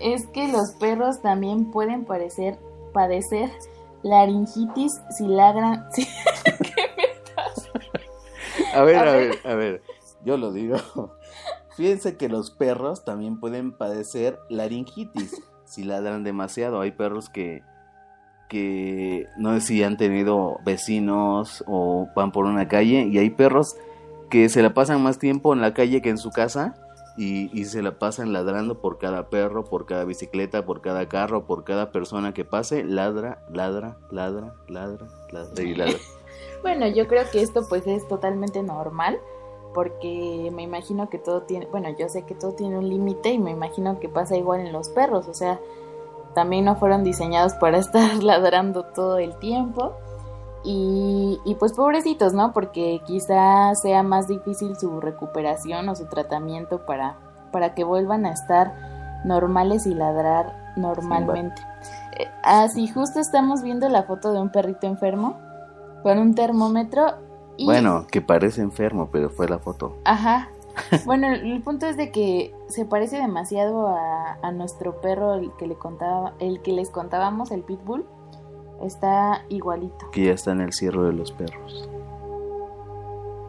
es 0.00 0.26
que 0.28 0.46
los 0.52 0.72
perros 0.78 1.20
también 1.20 1.70
pueden 1.72 2.04
parecer 2.04 2.58
padecer 2.92 3.50
laringitis 4.02 5.00
si 5.16 5.26
ladran 5.26 5.84
si- 5.94 6.06
A 8.74 8.82
ver, 8.82 8.96
A 8.98 9.12
ver. 9.12 9.28
ver, 9.42 9.52
a 9.52 9.54
ver, 9.54 9.82
yo 10.24 10.36
lo 10.36 10.52
digo. 10.52 10.76
Fíjense 11.76 12.16
que 12.16 12.28
los 12.28 12.50
perros 12.50 13.04
también 13.04 13.40
pueden 13.40 13.72
padecer 13.72 14.38
laringitis 14.48 15.40
si 15.64 15.84
ladran 15.84 16.24
demasiado. 16.24 16.80
Hay 16.80 16.90
perros 16.92 17.28
que, 17.28 17.62
que 18.48 19.26
no 19.38 19.54
sé 19.54 19.60
si 19.60 19.82
han 19.82 19.96
tenido 19.96 20.58
vecinos 20.64 21.64
o 21.66 22.08
van 22.14 22.32
por 22.32 22.44
una 22.44 22.68
calle 22.68 23.06
y 23.10 23.18
hay 23.18 23.30
perros 23.30 23.76
que 24.28 24.48
se 24.48 24.62
la 24.62 24.74
pasan 24.74 25.02
más 25.02 25.18
tiempo 25.18 25.52
en 25.54 25.60
la 25.60 25.72
calle 25.74 26.02
que 26.02 26.10
en 26.10 26.18
su 26.18 26.30
casa 26.30 26.74
y, 27.16 27.50
y 27.58 27.64
se 27.64 27.82
la 27.82 27.98
pasan 27.98 28.32
ladrando 28.32 28.80
por 28.80 28.98
cada 28.98 29.28
perro, 29.28 29.64
por 29.64 29.86
cada 29.86 30.04
bicicleta, 30.04 30.64
por 30.64 30.80
cada 30.80 31.08
carro, 31.08 31.46
por 31.46 31.64
cada 31.64 31.92
persona 31.92 32.34
que 32.34 32.44
pase. 32.44 32.84
Ladra, 32.84 33.42
ladra, 33.50 33.96
ladra, 34.10 34.54
ladra, 34.68 35.06
ladra 35.30 35.62
y 35.62 35.74
ladra. 35.74 35.98
Bueno, 36.62 36.86
yo 36.86 37.06
creo 37.08 37.24
que 37.30 37.42
esto 37.42 37.66
pues 37.68 37.86
es 37.86 38.06
totalmente 38.08 38.62
normal 38.62 39.18
porque 39.72 40.50
me 40.52 40.62
imagino 40.62 41.08
que 41.08 41.18
todo 41.18 41.42
tiene, 41.42 41.66
bueno, 41.66 41.90
yo 41.90 42.08
sé 42.08 42.22
que 42.22 42.34
todo 42.34 42.52
tiene 42.52 42.78
un 42.78 42.88
límite 42.88 43.30
y 43.30 43.38
me 43.38 43.52
imagino 43.52 44.00
que 44.00 44.08
pasa 44.08 44.36
igual 44.36 44.60
en 44.60 44.72
los 44.72 44.88
perros, 44.88 45.28
o 45.28 45.34
sea, 45.34 45.60
también 46.34 46.64
no 46.64 46.76
fueron 46.76 47.04
diseñados 47.04 47.54
para 47.54 47.78
estar 47.78 48.22
ladrando 48.22 48.84
todo 48.84 49.18
el 49.18 49.36
tiempo. 49.36 49.92
Y, 50.62 51.40
y 51.46 51.54
pues 51.54 51.72
pobrecitos, 51.72 52.34
¿no? 52.34 52.52
Porque 52.52 53.00
quizá 53.06 53.74
sea 53.76 54.02
más 54.02 54.28
difícil 54.28 54.76
su 54.76 55.00
recuperación 55.00 55.88
o 55.88 55.96
su 55.96 56.04
tratamiento 56.04 56.84
para, 56.84 57.16
para 57.50 57.74
que 57.74 57.82
vuelvan 57.82 58.26
a 58.26 58.32
estar 58.32 58.74
normales 59.24 59.86
y 59.86 59.94
ladrar 59.94 60.74
normalmente. 60.76 61.62
Eh, 62.18 62.26
Así 62.42 62.88
justo 62.88 63.20
estamos 63.20 63.62
viendo 63.62 63.88
la 63.88 64.02
foto 64.02 64.34
de 64.34 64.40
un 64.40 64.50
perrito 64.50 64.86
enfermo 64.86 65.38
con 66.02 66.18
un 66.18 66.34
termómetro 66.34 67.14
y... 67.56 67.64
Bueno, 67.64 68.06
que 68.10 68.22
parece 68.22 68.62
enfermo, 68.62 69.10
pero 69.12 69.30
fue 69.30 69.48
la 69.48 69.58
foto. 69.58 69.96
Ajá. 70.04 70.50
Bueno, 71.04 71.28
el, 71.28 71.60
punto 71.62 71.86
es 71.86 71.96
de 71.96 72.10
que 72.10 72.54
se 72.68 72.86
parece 72.86 73.18
demasiado 73.18 73.88
a, 73.88 74.38
a 74.40 74.52
nuestro 74.52 75.00
perro, 75.00 75.34
el 75.34 75.52
que 75.58 75.66
le 75.66 75.74
contaba, 75.74 76.32
el 76.38 76.62
que 76.62 76.72
les 76.72 76.90
contábamos, 76.90 77.50
el 77.50 77.62
pitbull. 77.62 78.06
Está 78.80 79.44
igualito. 79.50 80.10
que 80.10 80.26
ya 80.26 80.32
está 80.32 80.52
en 80.52 80.62
el 80.62 80.72
cierre 80.72 81.02
de 81.02 81.12
los 81.12 81.32
perros. 81.32 81.90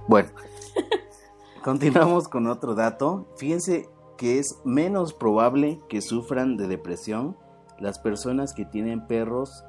Bueno, 0.08 0.30
continuamos 1.64 2.28
con 2.28 2.48
otro 2.48 2.76
dato. 2.76 3.28
Fíjense 3.38 3.88
que 4.18 4.40
es 4.40 4.60
menos 4.66 5.14
probable 5.14 5.80
que 5.88 6.02
sufran 6.02 6.58
de 6.58 6.68
depresión 6.68 7.38
las 7.80 7.98
personas 7.98 8.54
que 8.54 8.66
tienen 8.66 9.08
perros 9.08 9.64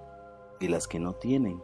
que 0.58 0.68
las 0.68 0.88
que 0.88 0.98
no 0.98 1.14
tienen. 1.14 1.62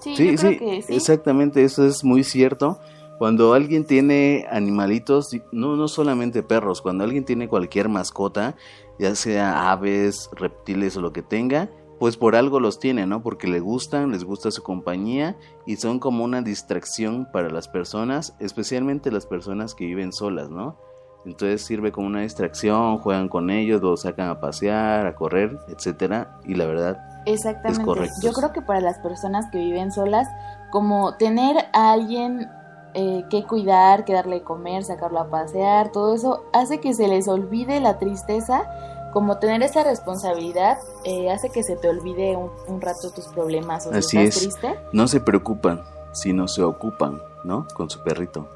Sí, 0.00 0.16
Sí, 0.16 0.30
yo 0.32 0.36
creo 0.36 0.52
sí, 0.52 0.58
que 0.58 0.82
sí. 0.82 0.94
exactamente, 0.94 1.64
eso 1.64 1.86
es 1.86 2.04
muy 2.04 2.24
cierto. 2.24 2.78
Cuando 3.18 3.54
alguien 3.54 3.84
tiene 3.84 4.46
animalitos, 4.50 5.30
no, 5.52 5.76
no 5.76 5.88
solamente 5.88 6.42
perros, 6.42 6.82
cuando 6.82 7.04
alguien 7.04 7.24
tiene 7.24 7.48
cualquier 7.48 7.88
mascota, 7.88 8.56
ya 8.98 9.14
sea 9.14 9.70
aves, 9.70 10.28
reptiles 10.32 10.96
o 10.96 11.00
lo 11.00 11.12
que 11.12 11.22
tenga, 11.22 11.70
pues 11.98 12.16
por 12.16 12.34
algo 12.34 12.58
los 12.58 12.80
tiene, 12.80 13.06
¿no? 13.06 13.22
Porque 13.22 13.46
le 13.46 13.60
gustan, 13.60 14.10
les 14.10 14.24
gusta 14.24 14.50
su 14.50 14.62
compañía 14.62 15.36
y 15.64 15.76
son 15.76 16.00
como 16.00 16.24
una 16.24 16.42
distracción 16.42 17.28
para 17.32 17.50
las 17.50 17.68
personas, 17.68 18.34
especialmente 18.40 19.12
las 19.12 19.26
personas 19.26 19.74
que 19.74 19.86
viven 19.86 20.12
solas, 20.12 20.50
¿no? 20.50 20.76
Entonces 21.24 21.62
sirve 21.62 21.92
como 21.92 22.08
una 22.08 22.22
distracción, 22.22 22.98
juegan 22.98 23.28
con 23.28 23.48
ellos, 23.48 23.80
los 23.80 24.02
sacan 24.02 24.28
a 24.28 24.40
pasear, 24.40 25.06
a 25.06 25.14
correr, 25.14 25.56
etcétera, 25.68 26.38
y 26.44 26.54
la 26.54 26.66
verdad 26.66 26.98
Exactamente. 27.26 28.10
Yo 28.22 28.32
creo 28.32 28.52
que 28.52 28.62
para 28.62 28.80
las 28.80 28.98
personas 28.98 29.46
que 29.50 29.58
viven 29.58 29.92
solas, 29.92 30.28
como 30.70 31.16
tener 31.16 31.56
a 31.72 31.92
alguien 31.92 32.50
eh, 32.94 33.24
que 33.30 33.44
cuidar, 33.44 34.04
que 34.04 34.12
darle 34.12 34.36
de 34.36 34.42
comer, 34.44 34.84
sacarlo 34.84 35.18
a 35.20 35.28
pasear, 35.30 35.90
todo 35.90 36.14
eso 36.14 36.44
hace 36.52 36.80
que 36.80 36.94
se 36.94 37.08
les 37.08 37.28
olvide 37.28 37.80
la 37.80 37.98
tristeza. 37.98 38.64
Como 39.12 39.38
tener 39.38 39.62
esa 39.62 39.84
responsabilidad 39.84 40.76
eh, 41.04 41.30
hace 41.30 41.48
que 41.50 41.62
se 41.62 41.76
te 41.76 41.88
olvide 41.88 42.36
un, 42.36 42.50
un 42.66 42.80
rato 42.80 43.10
tus 43.12 43.26
problemas 43.28 43.86
o 43.86 43.92
si 43.92 43.98
Así 43.98 44.18
estás 44.18 44.36
es. 44.36 44.42
triste. 44.42 44.80
no 44.92 45.06
se 45.06 45.20
preocupan, 45.20 45.82
sino 46.12 46.48
se 46.48 46.62
ocupan, 46.64 47.22
¿no? 47.44 47.66
Con 47.74 47.88
su 47.90 48.02
perrito. 48.02 48.48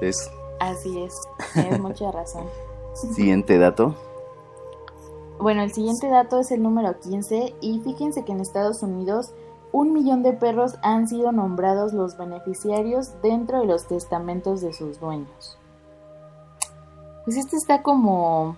Es 0.00 0.30
Así 0.58 1.02
es, 1.02 1.20
tienes 1.52 1.80
mucha 1.80 2.10
razón. 2.10 2.46
siguiente 3.14 3.58
dato. 3.58 3.94
Bueno, 5.44 5.60
el 5.60 5.72
siguiente 5.72 6.08
dato 6.08 6.40
es 6.40 6.50
el 6.52 6.62
número 6.62 6.98
15 6.98 7.56
y 7.60 7.78
fíjense 7.80 8.24
que 8.24 8.32
en 8.32 8.40
Estados 8.40 8.82
Unidos 8.82 9.34
un 9.72 9.92
millón 9.92 10.22
de 10.22 10.32
perros 10.32 10.76
han 10.82 11.06
sido 11.06 11.32
nombrados 11.32 11.92
los 11.92 12.16
beneficiarios 12.16 13.20
dentro 13.20 13.60
de 13.60 13.66
los 13.66 13.86
testamentos 13.86 14.62
de 14.62 14.72
sus 14.72 15.00
dueños. 15.00 15.58
Pues 17.26 17.36
este 17.36 17.58
está 17.58 17.82
como... 17.82 18.56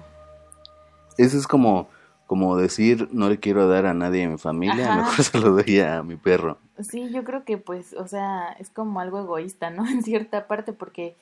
Eso 1.19 1.37
es 1.37 1.49
como, 1.49 1.89
como 2.29 2.57
decir, 2.57 3.09
no 3.11 3.29
le 3.29 3.41
quiero 3.41 3.67
dar 3.67 3.87
a 3.87 3.93
nadie 3.93 4.21
de 4.21 4.29
mi 4.29 4.39
familia, 4.39 4.93
Ajá. 4.93 4.97
mejor 4.99 5.25
se 5.25 5.41
lo 5.41 5.51
doy 5.57 5.81
a 5.81 6.05
mi 6.05 6.15
perro. 6.15 6.57
Sí, 6.79 7.11
yo 7.11 7.25
creo 7.25 7.45
que 7.45 7.59
pues, 7.59 7.95
o 7.95 8.07
sea, 8.07 8.53
es 8.61 8.71
como 8.71 9.01
algo 9.01 9.19
egoísta, 9.19 9.71
¿no? 9.71 9.85
En 9.91 10.05
cierta 10.05 10.47
parte 10.47 10.73
porque 10.73 11.17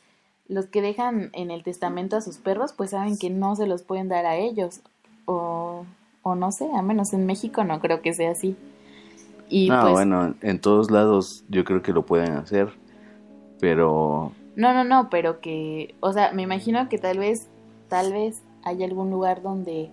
los 0.47 0.67
que 0.67 0.83
dejan 0.83 1.31
en 1.33 1.51
el 1.51 1.63
testamento 1.63 2.19
a 2.19 2.21
sus 2.21 2.37
perros 2.37 2.75
pues 2.75 2.91
saben 2.91 3.17
que 3.17 3.31
no 3.31 3.57
se 3.57 3.67
los 3.67 3.83
pueden 3.83 4.11
dar 4.11 4.27
a 4.27 4.37
ellos 4.37 4.83
o, 5.27 5.85
o 6.23 6.35
no 6.35 6.53
sé, 6.53 6.69
a 6.75 6.83
menos 6.83 7.13
en 7.13 7.27
México 7.27 7.65
no 7.65 7.81
creo 7.81 8.03
que 8.03 8.13
sea 8.13 8.31
así. 8.33 8.57
Y 9.49 9.69
no, 9.69 9.81
pues, 9.83 9.93
bueno, 9.93 10.35
en 10.41 10.61
todos 10.61 10.91
lados 10.91 11.45
yo 11.49 11.65
creo 11.65 11.83
que 11.83 11.93
lo 11.93 12.07
pueden 12.07 12.33
hacer, 12.33 12.73
pero 13.61 14.33
No, 14.57 14.73
no, 14.73 14.85
no, 14.85 15.09
pero 15.11 15.41
que, 15.41 15.95
o 16.01 16.13
sea, 16.13 16.33
me 16.33 16.43
imagino 16.43 16.89
que 16.89 16.99
tal 16.99 17.19
vez, 17.19 17.49
tal 17.89 18.13
vez 18.13 18.43
hay 18.63 18.83
algún 18.85 19.11
lugar 19.11 19.43
donde, 19.43 19.91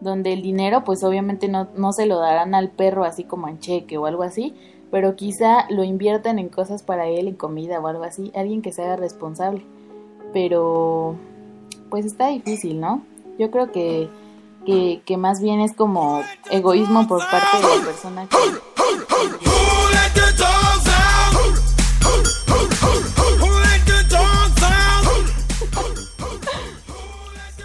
donde 0.00 0.32
el 0.32 0.42
dinero, 0.42 0.84
pues 0.84 1.04
obviamente 1.04 1.48
no, 1.48 1.68
no 1.76 1.92
se 1.92 2.06
lo 2.06 2.18
darán 2.18 2.54
al 2.54 2.70
perro 2.70 3.04
así 3.04 3.24
como 3.24 3.48
en 3.48 3.58
cheque 3.58 3.98
o 3.98 4.06
algo 4.06 4.22
así, 4.22 4.54
pero 4.90 5.16
quizá 5.16 5.66
lo 5.70 5.84
inviertan 5.84 6.38
en 6.38 6.48
cosas 6.48 6.82
para 6.82 7.08
él, 7.08 7.28
en 7.28 7.34
comida 7.34 7.80
o 7.80 7.86
algo 7.88 8.04
así, 8.04 8.30
alguien 8.34 8.62
que 8.62 8.72
se 8.72 8.82
haga 8.82 8.96
responsable. 8.96 9.62
pero 10.32 11.16
pues 11.90 12.04
está 12.04 12.28
difícil, 12.28 12.80
¿no? 12.80 13.02
Yo 13.38 13.50
creo 13.50 13.70
que, 13.72 14.08
que, 14.64 15.02
que 15.04 15.16
más 15.16 15.40
bien 15.40 15.60
es 15.60 15.74
como 15.74 16.22
egoísmo 16.50 17.06
por 17.06 17.20
parte 17.20 17.56
de 17.56 17.78
la 17.78 17.84
persona 17.84 18.28
que... 18.28 18.36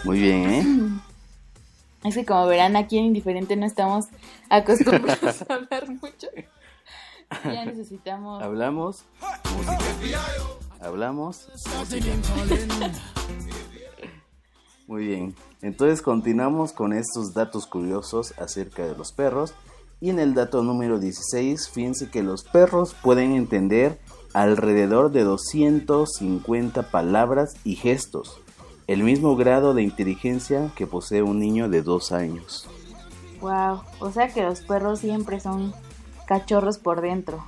Muy 0.04 0.20
bien, 0.20 0.50
¿eh? 0.50 0.66
Es 2.04 2.16
que 2.16 2.26
como 2.26 2.48
verán 2.48 2.78
aquí 2.78 2.98
en 2.98 3.06
Indiferente 3.06 3.56
no 3.58 3.66
estamos 3.66 4.06
acostumbrados 4.50 5.44
a 5.48 5.54
hablar 5.54 5.90
mucho. 5.90 6.28
Ya 7.44 7.66
necesitamos... 7.66 8.42
Hablamos. 8.42 9.04
música. 9.56 10.22
Hablamos. 10.82 11.50
música. 11.78 12.92
Muy 14.88 15.06
bien. 15.06 15.36
Entonces 15.62 16.02
continuamos 16.02 16.72
con 16.72 16.94
estos 16.94 17.34
datos 17.34 17.68
curiosos 17.68 18.34
acerca 18.38 18.86
de 18.86 18.96
los 18.96 19.12
perros. 19.12 19.54
Y 20.02 20.10
en 20.10 20.20
el 20.20 20.34
dato 20.34 20.64
número 20.64 21.00
16, 21.00 21.70
fíjense 21.70 22.10
que 22.10 22.24
los 22.24 22.44
perros 22.44 22.96
pueden 23.02 23.34
entender 23.34 24.00
alrededor 24.34 25.12
de 25.12 25.24
250 25.24 26.90
palabras 26.92 27.56
y 27.66 27.76
gestos. 27.76 28.40
El 28.88 29.04
mismo 29.04 29.36
grado 29.36 29.74
de 29.74 29.84
inteligencia 29.84 30.72
que 30.76 30.88
posee 30.88 31.22
un 31.22 31.40
niño 31.40 31.68
de 31.70 31.82
dos 31.82 32.12
años. 32.12 32.68
Wow, 33.42 33.82
o 34.00 34.12
sea 34.12 34.30
que 34.30 34.44
los 34.44 34.62
perros 34.62 35.00
siempre 35.00 35.40
son 35.40 35.74
cachorros 36.26 36.78
por 36.78 37.02
dentro. 37.02 37.44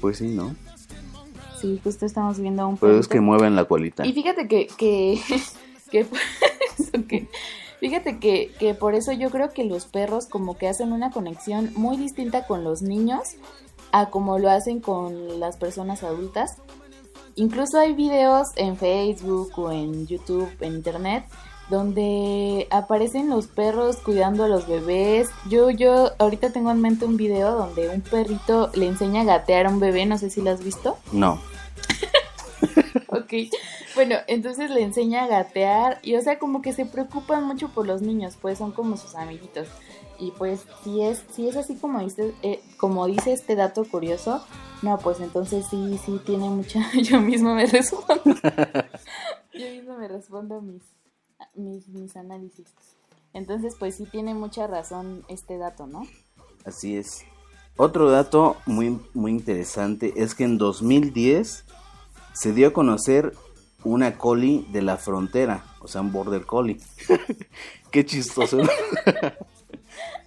Pues 0.00 0.18
sí, 0.18 0.28
¿no? 0.28 0.54
Sí, 1.60 1.80
justo 1.82 2.06
estamos 2.06 2.38
viendo 2.38 2.62
a 2.62 2.66
un 2.66 2.76
Pero 2.76 2.98
es 2.98 3.08
que 3.08 3.20
mueven 3.20 3.56
la 3.56 3.64
colita. 3.64 4.06
Y 4.06 4.12
fíjate 4.12 4.46
que, 4.46 4.68
que, 4.76 5.20
que 5.90 6.04
por 6.04 6.18
eso 6.78 7.06
que- 7.08 7.28
fíjate 7.80 8.18
que, 8.18 8.52
que 8.58 8.74
por 8.74 8.94
eso 8.94 9.12
yo 9.12 9.30
creo 9.30 9.50
que 9.52 9.64
los 9.64 9.86
perros 9.86 10.26
como 10.26 10.56
que 10.56 10.68
hacen 10.68 10.92
una 10.92 11.10
conexión 11.10 11.70
muy 11.74 11.96
distinta 11.96 12.46
con 12.46 12.64
los 12.64 12.82
niños 12.82 13.20
a 13.92 14.10
como 14.10 14.38
lo 14.38 14.50
hacen 14.50 14.80
con 14.80 15.40
las 15.40 15.56
personas 15.56 16.02
adultas. 16.02 16.56
Incluso 17.36 17.78
hay 17.78 17.92
videos 17.94 18.48
en 18.56 18.76
Facebook 18.76 19.52
o 19.56 19.70
en 19.70 20.06
YouTube, 20.08 20.50
en 20.60 20.74
internet, 20.74 21.24
donde 21.70 22.66
aparecen 22.70 23.30
los 23.30 23.46
perros 23.46 23.96
cuidando 23.98 24.42
a 24.44 24.48
los 24.48 24.66
bebés. 24.66 25.28
Yo, 25.48 25.70
yo 25.70 26.10
ahorita 26.18 26.50
tengo 26.50 26.70
en 26.72 26.80
mente 26.80 27.04
un 27.04 27.16
video 27.16 27.52
donde 27.56 27.90
un 27.90 28.00
perrito 28.00 28.70
le 28.74 28.86
enseña 28.88 29.20
a 29.20 29.24
gatear 29.24 29.66
a 29.66 29.68
un 29.70 29.78
bebé, 29.78 30.04
no 30.04 30.18
sé 30.18 30.30
si 30.30 30.40
lo 30.42 30.50
has 30.50 30.62
visto. 30.64 30.98
No. 31.12 31.40
Ok, 33.10 33.32
bueno, 33.98 34.14
entonces 34.28 34.70
le 34.70 34.84
enseña 34.84 35.24
a 35.24 35.26
gatear 35.26 35.98
y 36.04 36.14
o 36.14 36.22
sea 36.22 36.38
como 36.38 36.62
que 36.62 36.72
se 36.72 36.86
preocupan 36.86 37.42
mucho 37.42 37.70
por 37.70 37.84
los 37.84 38.00
niños, 38.00 38.38
pues 38.40 38.58
son 38.58 38.70
como 38.70 38.96
sus 38.96 39.16
amiguitos. 39.16 39.66
Y 40.20 40.30
pues 40.38 40.64
si 40.84 41.02
es, 41.02 41.24
si 41.32 41.48
es 41.48 41.56
así 41.56 41.74
como 41.74 41.98
dice, 41.98 42.32
eh, 42.42 42.60
como 42.76 43.08
dice 43.08 43.32
este 43.32 43.56
dato 43.56 43.84
curioso, 43.84 44.40
no, 44.82 44.98
pues 44.98 45.18
entonces 45.18 45.66
sí, 45.68 45.98
sí 46.06 46.20
tiene 46.24 46.48
mucha, 46.48 46.80
yo 47.02 47.20
mismo 47.20 47.56
me 47.56 47.66
respondo. 47.66 48.36
yo 49.52 49.68
mismo 49.68 49.98
me 49.98 50.06
respondo 50.06 50.60
mis, 50.60 50.84
mis, 51.56 51.88
mis 51.88 52.16
análisis. 52.16 52.72
Entonces 53.32 53.74
pues 53.80 53.96
sí 53.96 54.04
tiene 54.04 54.32
mucha 54.32 54.68
razón 54.68 55.24
este 55.26 55.58
dato, 55.58 55.88
¿no? 55.88 56.06
Así 56.64 56.96
es. 56.96 57.24
Otro 57.76 58.12
dato 58.12 58.58
muy, 58.64 59.00
muy 59.12 59.32
interesante 59.32 60.12
es 60.14 60.36
que 60.36 60.44
en 60.44 60.56
2010 60.56 61.64
se 62.32 62.52
dio 62.52 62.68
a 62.68 62.72
conocer 62.72 63.32
una 63.84 64.16
collie 64.16 64.64
de 64.70 64.82
la 64.82 64.96
frontera, 64.96 65.64
o 65.80 65.88
sea, 65.88 66.00
un 66.00 66.12
border 66.12 66.44
collie. 66.44 66.78
Qué 67.90 68.04
chistoso. 68.04 68.58
¿no? 68.58 68.68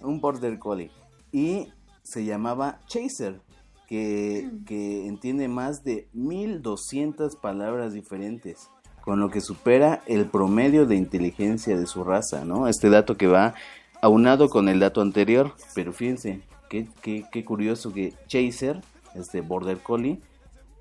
un 0.00 0.20
border 0.20 0.58
collie. 0.58 0.90
Y 1.32 1.68
se 2.02 2.24
llamaba 2.24 2.80
Chaser, 2.86 3.40
que, 3.86 4.50
que 4.66 5.06
entiende 5.06 5.48
más 5.48 5.84
de 5.84 6.08
1200 6.14 7.36
palabras 7.36 7.92
diferentes, 7.92 8.68
con 9.02 9.20
lo 9.20 9.30
que 9.30 9.40
supera 9.40 10.02
el 10.06 10.26
promedio 10.26 10.86
de 10.86 10.96
inteligencia 10.96 11.76
de 11.76 11.86
su 11.86 12.04
raza, 12.04 12.44
¿no? 12.44 12.68
Este 12.68 12.88
dato 12.88 13.16
que 13.16 13.26
va 13.26 13.54
aunado 14.00 14.48
con 14.48 14.68
el 14.68 14.80
dato 14.80 15.00
anterior, 15.00 15.54
pero 15.74 15.92
fíjense, 15.92 16.40
qué, 16.68 16.88
qué, 17.02 17.24
qué 17.30 17.44
curioso 17.44 17.92
que 17.92 18.14
Chaser, 18.26 18.80
este 19.14 19.40
border 19.40 19.78
collie, 19.78 20.20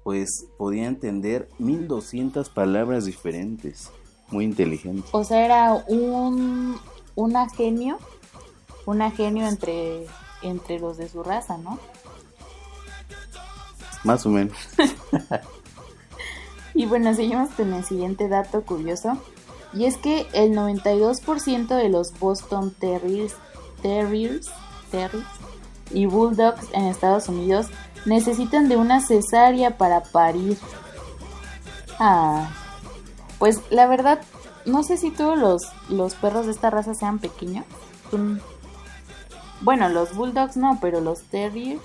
pues 0.04 0.46
podía 0.58 0.88
entender 0.88 1.50
1200 1.60 2.50
palabras 2.50 3.06
diferentes. 3.06 3.90
Muy 4.30 4.46
inteligente. 4.46 5.08
O 5.12 5.24
sea, 5.24 5.46
era 5.46 5.74
un 5.88 6.80
una 7.16 7.50
genio, 7.50 8.00
una 8.86 9.12
genio 9.12 9.48
entre 9.48 10.06
entre 10.42 10.80
los 10.80 10.98
de 10.98 11.10
su 11.10 11.22
raza, 11.22 11.58
¿no? 11.58 11.78
Más 14.04 14.26
o 14.26 14.30
menos. 14.30 14.58
Y 16.74 16.86
bueno, 16.86 17.14
seguimos 17.14 17.50
con 17.50 17.74
el 17.74 17.84
siguiente 17.84 18.28
dato 18.28 18.62
curioso. 18.64 19.18
Y 19.74 19.86
es 19.86 19.98
que 19.98 20.28
el 20.34 20.54
92% 20.54 21.68
de 21.68 21.90
los 21.90 22.18
Boston 22.20 22.74
Terriers, 22.78 23.36
Terriers, 23.82 24.50
Terriers 24.90 25.28
y 25.92 26.06
Bulldogs 26.06 26.68
en 26.74 26.86
Estados 26.86 27.30
Unidos 27.30 27.68
necesitan 28.06 28.70
de 28.70 28.78
una 28.78 29.00
cesárea 29.02 29.78
para 29.78 30.02
parir. 30.02 30.58
Ah, 32.00 32.50
pues 33.40 33.62
la 33.70 33.88
verdad, 33.88 34.22
no 34.66 34.84
sé 34.84 34.98
si 34.98 35.12
todos 35.12 35.38
los, 35.38 35.62
los 35.90 36.16
perros 36.16 36.46
de 36.46 36.52
esta 36.52 36.70
raza 36.70 36.94
sean 36.94 37.20
pequeños. 37.20 37.66
Son- 38.10 38.42
Bueno, 39.62 39.90
los 39.90 40.16
Bulldogs 40.16 40.58
no, 40.58 40.80
pero 40.82 41.02
los 41.02 41.22
Terriers. 41.24 41.82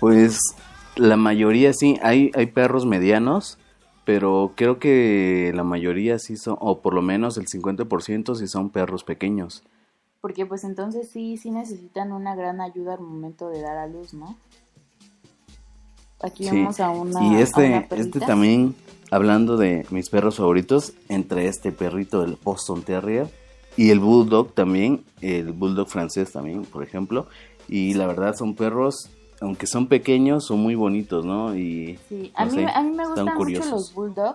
Pues 0.00 0.38
la 0.96 1.16
mayoría 1.16 1.72
sí, 1.72 1.98
hay, 2.02 2.30
hay 2.34 2.46
perros 2.46 2.84
medianos, 2.86 3.58
pero 4.04 4.52
creo 4.54 4.78
que 4.78 5.52
la 5.54 5.64
mayoría 5.64 6.18
sí 6.18 6.36
son, 6.36 6.56
o 6.60 6.80
por 6.80 6.94
lo 6.94 7.02
menos 7.02 7.36
el 7.38 7.46
50% 7.46 8.34
sí 8.34 8.46
son 8.46 8.70
perros 8.70 9.04
pequeños. 9.04 9.64
Porque 10.20 10.44
pues 10.46 10.64
entonces 10.64 11.08
sí, 11.10 11.36
sí 11.36 11.50
necesitan 11.50 12.12
una 12.12 12.34
gran 12.34 12.60
ayuda 12.60 12.94
al 12.94 13.00
momento 13.00 13.48
de 13.48 13.62
dar 13.62 13.76
a 13.78 13.86
luz, 13.86 14.12
¿no? 14.14 14.36
Aquí 16.20 16.44
Sí. 16.44 16.50
vemos 16.56 16.80
a 16.80 16.90
una. 16.90 17.22
y 17.22 17.36
a 17.36 17.40
este, 17.40 17.66
una 17.68 17.86
este 18.00 18.20
también, 18.20 18.74
hablando 19.10 19.56
de 19.56 19.86
mis 19.90 20.10
perros 20.10 20.36
favoritos, 20.36 20.92
entre 21.08 21.46
este 21.48 21.70
perrito, 21.72 22.22
el 22.24 22.36
Boston 22.42 22.82
Terrier, 22.82 23.28
y 23.76 23.90
el 23.90 24.00
Bulldog 24.00 24.52
también, 24.54 25.04
el 25.20 25.52
Bulldog 25.52 25.88
francés 25.88 26.32
también, 26.32 26.64
por 26.64 26.82
ejemplo, 26.82 27.26
y 27.68 27.94
la 27.94 28.06
verdad 28.08 28.34
son 28.36 28.54
perros, 28.56 29.08
aunque 29.40 29.68
son 29.68 29.86
pequeños, 29.86 30.46
son 30.46 30.58
muy 30.60 30.74
bonitos, 30.74 31.24
¿no? 31.24 31.54
Y 31.54 31.98
Sí, 32.08 32.32
a 32.34 32.44
no 32.46 32.50
mí, 32.52 32.56
sé, 32.64 32.66
a 32.74 32.82
mí 32.82 32.90
me 32.90 33.06
gustan 33.06 33.26
mucho 33.36 33.70
los 33.70 33.94
bulldog, 33.94 34.34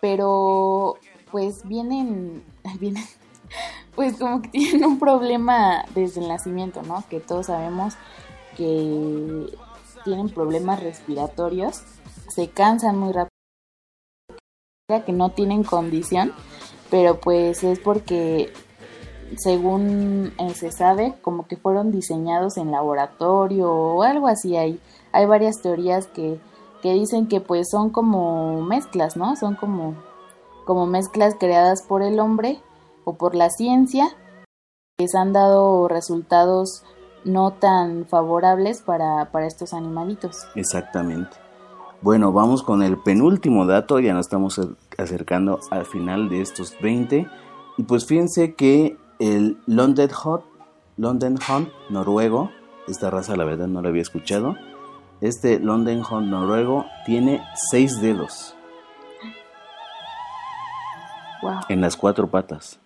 pero 0.00 0.96
pues 1.30 1.60
vienen, 1.68 2.42
vienen, 2.80 3.04
pues 3.94 4.16
como 4.16 4.40
que 4.42 4.48
tienen 4.48 4.84
un 4.84 4.98
problema 4.98 5.84
desde 5.94 6.22
el 6.22 6.28
nacimiento, 6.28 6.82
¿no? 6.82 7.04
Que 7.10 7.20
todos 7.20 7.46
sabemos 7.46 7.94
que 8.56 9.46
tienen 10.08 10.30
problemas 10.30 10.82
respiratorios, 10.82 11.82
se 12.28 12.48
cansan 12.48 12.98
muy 12.98 13.12
rápido, 13.12 13.28
que 15.04 15.12
no 15.12 15.30
tienen 15.32 15.64
condición, 15.64 16.32
pero 16.90 17.20
pues 17.20 17.62
es 17.62 17.78
porque 17.78 18.50
según 19.36 20.32
eh, 20.38 20.54
se 20.54 20.72
sabe, 20.72 21.14
como 21.20 21.46
que 21.46 21.58
fueron 21.58 21.92
diseñados 21.92 22.56
en 22.56 22.70
laboratorio 22.70 23.70
o 23.70 24.02
algo 24.02 24.28
así. 24.28 24.56
Hay, 24.56 24.80
hay 25.12 25.26
varias 25.26 25.60
teorías 25.60 26.06
que, 26.06 26.40
que 26.80 26.94
dicen 26.94 27.28
que 27.28 27.42
pues 27.42 27.68
son 27.70 27.90
como 27.90 28.62
mezclas, 28.62 29.14
¿no? 29.14 29.36
Son 29.36 29.56
como, 29.56 29.94
como 30.64 30.86
mezclas 30.86 31.34
creadas 31.38 31.82
por 31.86 32.02
el 32.02 32.18
hombre 32.18 32.62
o 33.04 33.18
por 33.18 33.34
la 33.34 33.50
ciencia 33.50 34.08
que 34.96 35.06
se 35.06 35.18
han 35.18 35.34
dado 35.34 35.86
resultados 35.86 36.82
no 37.28 37.52
tan 37.52 38.06
favorables 38.06 38.82
para, 38.82 39.30
para 39.30 39.46
estos 39.46 39.72
animalitos. 39.72 40.46
Exactamente. 40.54 41.36
Bueno, 42.00 42.32
vamos 42.32 42.62
con 42.62 42.82
el 42.82 42.96
penúltimo 42.98 43.66
dato, 43.66 43.98
ya 44.00 44.14
nos 44.14 44.26
estamos 44.26 44.58
ac- 44.58 44.76
acercando 44.98 45.60
al 45.70 45.84
final 45.84 46.28
de 46.28 46.40
estos 46.40 46.74
20. 46.80 47.26
Y 47.76 47.82
pues 47.84 48.06
fíjense 48.06 48.54
que 48.54 48.96
el 49.18 49.58
London 49.66 50.08
Hot, 50.10 50.44
London 50.96 51.38
Hunt 51.48 51.68
noruego, 51.90 52.50
esta 52.86 53.10
raza 53.10 53.36
la 53.36 53.44
verdad 53.44 53.66
no 53.66 53.82
la 53.82 53.88
había 53.88 54.02
escuchado. 54.02 54.56
Este 55.20 55.58
London 55.58 56.02
Hunt 56.08 56.28
noruego 56.28 56.86
tiene 57.04 57.42
seis 57.70 58.00
dedos 58.00 58.54
Wow. 61.42 61.60
en 61.68 61.80
las 61.80 61.96
cuatro 61.96 62.28
patas. 62.28 62.80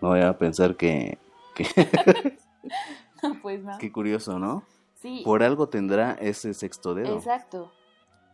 No 0.00 0.08
voy 0.08 0.20
a 0.22 0.36
pensar 0.38 0.76
que, 0.76 1.18
que 1.54 1.66
pues 3.42 3.62
no. 3.62 3.78
qué 3.78 3.92
curioso, 3.92 4.38
¿no? 4.38 4.64
Sí, 4.94 5.22
Por 5.24 5.42
algo 5.42 5.68
tendrá 5.68 6.12
ese 6.12 6.52
sexto 6.52 6.94
dedo. 6.94 7.16
exacto. 7.16 7.72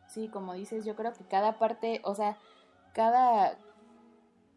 sí, 0.09 0.29
como 0.29 0.55
dices, 0.55 0.85
yo 0.85 0.97
creo 0.97 1.12
que 1.12 1.25
cada 1.25 1.59
parte, 1.59 2.01
o 2.05 2.15
sea, 2.15 2.37
cada, 2.93 3.57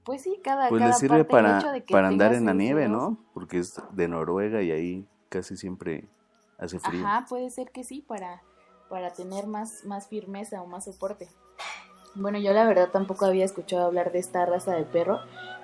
pues 0.03 0.23
sí, 0.23 0.39
cada, 0.43 0.69
Pues 0.69 0.79
cada 0.79 0.91
le 0.91 0.97
sirve 0.97 1.23
parte, 1.23 1.67
para, 1.67 1.85
para 1.85 2.07
andar 2.07 2.33
en 2.33 2.45
la 2.45 2.53
nieve, 2.53 2.87
dedos, 2.87 2.91
¿no? 2.93 3.17
Porque 3.33 3.59
es 3.59 3.81
de 3.91 4.07
Noruega 4.07 4.61
y 4.61 4.71
ahí 4.71 5.07
casi 5.29 5.55
siempre 5.55 6.07
hace 6.57 6.79
frío. 6.79 7.05
Ajá, 7.05 7.25
puede 7.29 7.49
ser 7.51 7.71
que 7.71 7.83
sí, 7.83 8.01
para, 8.01 8.41
para 8.89 9.13
tener 9.13 9.45
más, 9.45 9.85
más 9.85 10.07
firmeza 10.07 10.61
o 10.61 10.67
más 10.67 10.85
soporte. 10.85 11.27
Bueno, 12.15 12.39
yo 12.39 12.53
la 12.53 12.65
verdad 12.65 12.89
tampoco 12.91 13.25
había 13.25 13.45
escuchado 13.45 13.85
hablar 13.85 14.11
de 14.11 14.19
esta 14.19 14.45
raza 14.45 14.73
de 14.73 14.83
perro, 14.83 15.19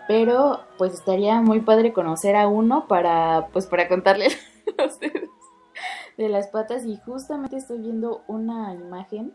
pero 0.08 0.62
pues 0.78 0.94
estaría 0.94 1.42
muy 1.42 1.62
padre 1.62 1.94
conocer 1.94 2.36
a 2.36 2.48
uno 2.48 2.88
para, 2.88 3.48
pues 3.54 3.68
para 3.68 3.88
contarle 3.88 4.28
los 4.78 5.00
dedos 5.00 5.30
de 6.18 6.30
las 6.30 6.48
patas 6.48 6.86
y 6.86 6.98
justamente 6.98 7.58
estoy 7.58 7.80
viendo 7.80 8.24
una 8.28 8.74
imagen 8.74 9.34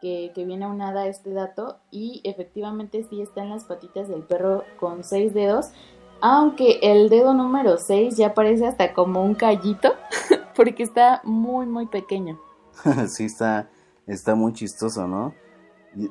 que, 0.00 0.32
que 0.34 0.44
viene 0.44 0.64
aunada 0.64 1.02
a 1.02 1.06
este 1.06 1.32
dato 1.32 1.78
y 1.90 2.20
efectivamente 2.24 3.04
sí 3.08 3.20
están 3.20 3.50
las 3.50 3.64
patitas 3.64 4.08
del 4.08 4.22
perro 4.22 4.64
con 4.78 5.04
seis 5.04 5.34
dedos, 5.34 5.72
aunque 6.20 6.78
el 6.82 7.08
dedo 7.08 7.34
número 7.34 7.78
6 7.78 8.16
ya 8.16 8.34
parece 8.34 8.66
hasta 8.66 8.92
como 8.92 9.24
un 9.24 9.34
callito 9.34 9.94
porque 10.56 10.82
está 10.82 11.20
muy 11.24 11.66
muy 11.66 11.86
pequeño. 11.86 12.38
sí, 13.08 13.24
está, 13.24 13.70
está 14.06 14.34
muy 14.34 14.52
chistoso, 14.52 15.06
¿no? 15.06 15.34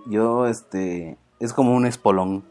Yo, 0.08 0.46
este, 0.48 1.18
es 1.40 1.54
como 1.54 1.76
un 1.76 1.86
espolón. 1.86 2.44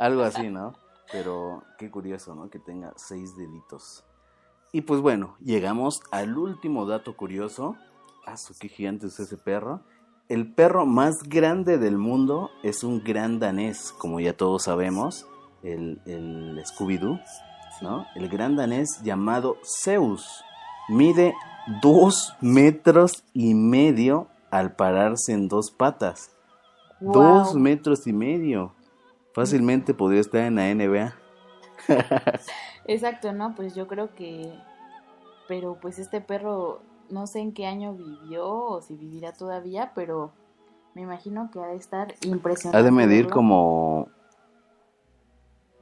Algo 0.00 0.22
así, 0.22 0.48
¿no? 0.48 0.72
Pero 1.12 1.62
qué 1.76 1.90
curioso, 1.90 2.34
¿no? 2.34 2.48
Que 2.48 2.58
tenga 2.58 2.94
seis 2.96 3.36
deditos. 3.36 4.02
Y 4.72 4.80
pues 4.80 5.02
bueno, 5.02 5.36
llegamos 5.44 6.00
al 6.10 6.38
último 6.38 6.86
dato 6.86 7.14
curioso. 7.16 7.76
Ah, 8.26 8.36
qué 8.58 8.68
gigante 8.68 9.08
es 9.08 9.20
ese 9.20 9.36
perro. 9.36 9.80
El 10.30 10.54
perro 10.54 10.86
más 10.86 11.22
grande 11.24 11.76
del 11.76 11.98
mundo 11.98 12.50
es 12.62 12.82
un 12.82 13.04
gran 13.04 13.40
danés, 13.40 13.92
como 13.98 14.20
ya 14.20 14.34
todos 14.34 14.62
sabemos, 14.62 15.26
el, 15.62 16.00
el 16.06 16.64
Scooby-Doo, 16.64 17.20
¿no? 17.82 18.06
El 18.14 18.30
gran 18.30 18.56
danés 18.56 19.02
llamado 19.02 19.58
Zeus. 19.82 20.42
Mide 20.88 21.34
dos 21.82 22.34
metros 22.40 23.22
y 23.34 23.52
medio 23.52 24.28
al 24.50 24.76
pararse 24.76 25.34
en 25.34 25.48
dos 25.48 25.70
patas. 25.70 26.30
Wow. 27.00 27.12
Dos 27.12 27.54
metros 27.54 28.06
y 28.06 28.14
medio. 28.14 28.72
Fácilmente 29.32 29.94
podría 29.94 30.20
estar 30.20 30.42
en 30.42 30.56
la 30.56 30.74
NBA. 30.74 31.14
Exacto, 32.84 33.32
¿no? 33.32 33.54
Pues 33.54 33.74
yo 33.74 33.86
creo 33.86 34.14
que... 34.14 34.52
Pero 35.48 35.78
pues 35.80 35.98
este 35.98 36.20
perro 36.20 36.80
no 37.10 37.26
sé 37.26 37.40
en 37.40 37.52
qué 37.52 37.66
año 37.66 37.94
vivió 37.94 38.48
o 38.48 38.80
si 38.80 38.96
vivirá 38.96 39.32
todavía, 39.32 39.92
pero 39.94 40.32
me 40.94 41.02
imagino 41.02 41.50
que 41.50 41.60
ha 41.60 41.66
de 41.66 41.76
estar 41.76 42.14
impresionante. 42.22 42.78
Ha 42.78 42.82
de 42.82 42.90
medir 42.90 43.24
verlo. 43.24 43.30
como. 43.30 44.08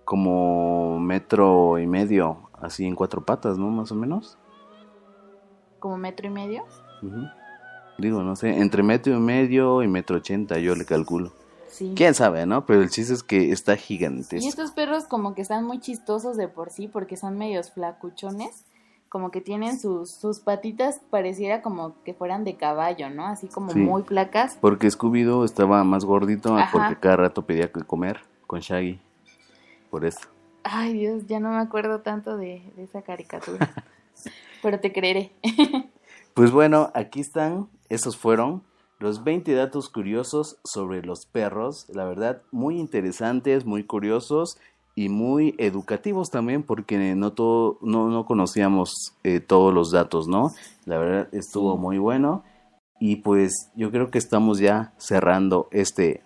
como 0.04 0.98
metro 0.98 1.78
y 1.78 1.86
medio, 1.86 2.50
así 2.60 2.86
en 2.86 2.94
cuatro 2.94 3.24
patas, 3.24 3.58
¿no? 3.58 3.68
Más 3.68 3.92
o 3.92 3.94
menos. 3.94 4.38
Como 5.78 5.96
metro 5.96 6.26
y 6.26 6.30
medio. 6.30 6.64
Digo, 7.98 8.22
no 8.22 8.36
sé, 8.36 8.58
entre 8.58 8.82
metro 8.82 9.14
y 9.14 9.20
medio 9.20 9.82
y 9.82 9.88
metro 9.88 10.16
ochenta, 10.16 10.58
yo 10.58 10.74
le 10.74 10.84
calculo. 10.84 11.32
Sí. 11.68 11.92
Quién 11.96 12.14
sabe, 12.14 12.46
¿no? 12.46 12.66
Pero 12.66 12.82
el 12.82 12.90
chiste 12.90 13.12
es 13.14 13.22
que 13.22 13.52
está 13.52 13.76
gigantesco. 13.76 14.44
Y 14.44 14.48
estos 14.48 14.72
perros 14.72 15.04
como 15.04 15.34
que 15.34 15.42
están 15.42 15.64
muy 15.64 15.78
chistosos 15.80 16.36
de 16.36 16.48
por 16.48 16.70
sí 16.70 16.88
porque 16.88 17.16
son 17.16 17.36
medios 17.38 17.70
flacuchones, 17.70 18.64
como 19.08 19.30
que 19.30 19.40
tienen 19.40 19.78
sus, 19.78 20.10
sus 20.10 20.40
patitas 20.40 21.00
pareciera 21.10 21.62
como 21.62 21.94
que 22.04 22.12
fueran 22.14 22.44
de 22.44 22.56
caballo, 22.56 23.08
¿no? 23.10 23.26
Así 23.26 23.48
como 23.48 23.70
Sí. 23.72 23.78
muy 23.78 24.02
flacas. 24.02 24.56
Porque 24.60 24.88
Scooby-Doo 24.88 25.44
estaba 25.44 25.82
más 25.84 26.04
gordito 26.04 26.56
Ajá. 26.56 26.70
porque 26.72 26.96
cada 27.00 27.16
rato 27.16 27.42
pedía 27.46 27.70
que 27.72 27.80
comer 27.82 28.20
con 28.46 28.60
Shaggy. 28.60 29.00
Por 29.90 30.04
eso. 30.04 30.20
Ay 30.64 30.92
Dios, 30.92 31.26
ya 31.26 31.40
no 31.40 31.50
me 31.50 31.58
acuerdo 31.58 32.00
tanto 32.00 32.36
de, 32.36 32.62
de 32.76 32.82
esa 32.84 33.00
caricatura. 33.02 33.70
Pero 34.62 34.80
te 34.80 34.92
creeré. 34.92 35.32
Pues 36.34 36.50
bueno, 36.50 36.90
aquí 36.94 37.20
están. 37.20 37.68
Esos 37.88 38.16
fueron 38.16 38.62
los 38.98 39.24
20 39.24 39.52
datos 39.54 39.88
curiosos 39.88 40.58
sobre 40.64 41.02
los 41.02 41.24
perros. 41.26 41.86
La 41.88 42.04
verdad, 42.04 42.42
muy 42.50 42.78
interesantes, 42.78 43.64
muy 43.64 43.84
curiosos 43.84 44.58
y 44.94 45.08
muy 45.08 45.54
educativos 45.58 46.28
también 46.30 46.62
porque 46.64 47.14
no 47.14 47.32
todo, 47.32 47.78
no, 47.82 48.08
no 48.08 48.26
conocíamos 48.26 49.14
eh, 49.22 49.38
todos 49.40 49.72
los 49.72 49.92
datos, 49.92 50.26
¿no? 50.26 50.50
La 50.86 50.98
verdad 50.98 51.28
estuvo 51.32 51.74
Sí. 51.74 51.78
muy 51.80 51.98
bueno. 51.98 52.42
Y 53.00 53.16
pues 53.16 53.70
yo 53.76 53.92
creo 53.92 54.10
que 54.10 54.18
estamos 54.18 54.58
ya 54.58 54.92
cerrando 54.98 55.68
este 55.70 56.22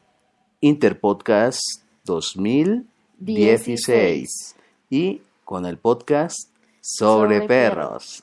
Interpodcast 0.61 1.61
2016. 2.05 4.57
Y 4.89 5.21
con 5.45 5.67
el 5.67 5.77
podcast 5.77 6.49
sobre, 6.81 7.41
Sobre 7.41 7.49
perros. 7.49 8.23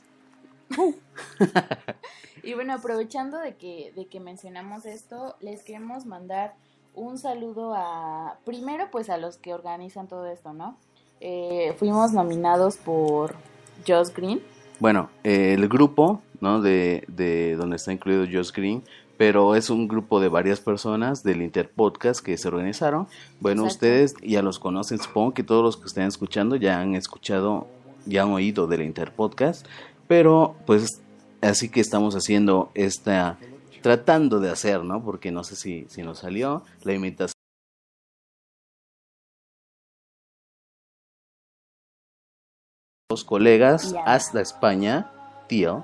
Y 2.44 2.54
bueno, 2.54 2.74
aprovechando 2.74 3.38
de 3.40 3.56
que, 3.56 3.92
de 3.96 4.08
que 4.08 4.20
mencionamos 4.20 4.86
esto, 4.86 5.36
les 5.42 5.64
queremos 5.64 6.06
mandar 6.06 6.54
un 6.96 7.18
saludo 7.18 7.74
a, 7.76 8.38
primero 8.46 8.90
pues 8.92 9.10
a 9.10 9.18
los 9.18 9.38
que 9.38 9.54
organizan 9.54 10.08
todo 10.08 10.26
esto, 10.28 10.54
¿no? 10.54 10.78
Eh, 11.22 11.76
fuimos 11.78 12.14
nominados 12.14 12.78
por 12.78 13.36
Joss 13.88 14.14
Green. 14.14 14.42
Bueno, 14.80 15.10
eh, 15.24 15.54
el 15.54 15.68
grupo, 15.68 16.22
¿no? 16.42 16.62
De, 16.62 17.04
de 17.08 17.56
donde 17.56 17.76
está 17.76 17.92
incluido 17.92 18.26
Josh 18.26 18.52
Green, 18.52 18.84
pero 19.18 19.56
es 19.56 19.70
un 19.70 19.90
grupo 19.90 20.22
de 20.22 20.30
varias 20.30 20.62
personas 20.62 21.24
del 21.24 21.42
Interpodcast 21.42 22.24
que 22.24 22.38
se 22.38 22.48
organizaron. 22.48 23.08
Bueno, 23.42 23.64
Exacto. 23.64 23.86
ustedes 23.86 24.16
ya 24.24 24.42
los 24.42 24.60
conocen, 24.60 24.98
supongo 25.00 25.34
que 25.34 25.44
todos 25.44 25.64
los 25.64 25.78
que 25.78 25.88
estén 25.88 26.06
escuchando 26.06 26.56
ya 26.56 26.80
han 26.80 26.96
escuchado, 26.96 27.68
ya 28.06 28.24
han 28.24 28.32
oído 28.32 28.66
del 28.68 28.82
Interpodcast, 28.82 29.66
pero 30.08 30.56
pues 30.66 31.02
así 31.42 31.70
que 31.70 31.80
estamos 31.80 32.16
haciendo 32.16 32.72
esta, 32.74 33.38
tratando 33.82 34.40
de 34.40 34.50
hacer, 34.50 34.84
¿no? 34.84 35.04
Porque 35.04 35.32
no 35.32 35.44
sé 35.44 35.56
si, 35.56 35.86
si 35.90 36.02
nos 36.02 36.20
salió 36.20 36.64
la 36.84 36.94
imitación. 36.94 37.34
Los 43.12 43.24
colegas 43.24 43.96
hasta 44.06 44.40
España, 44.40 45.12
tío, 45.48 45.84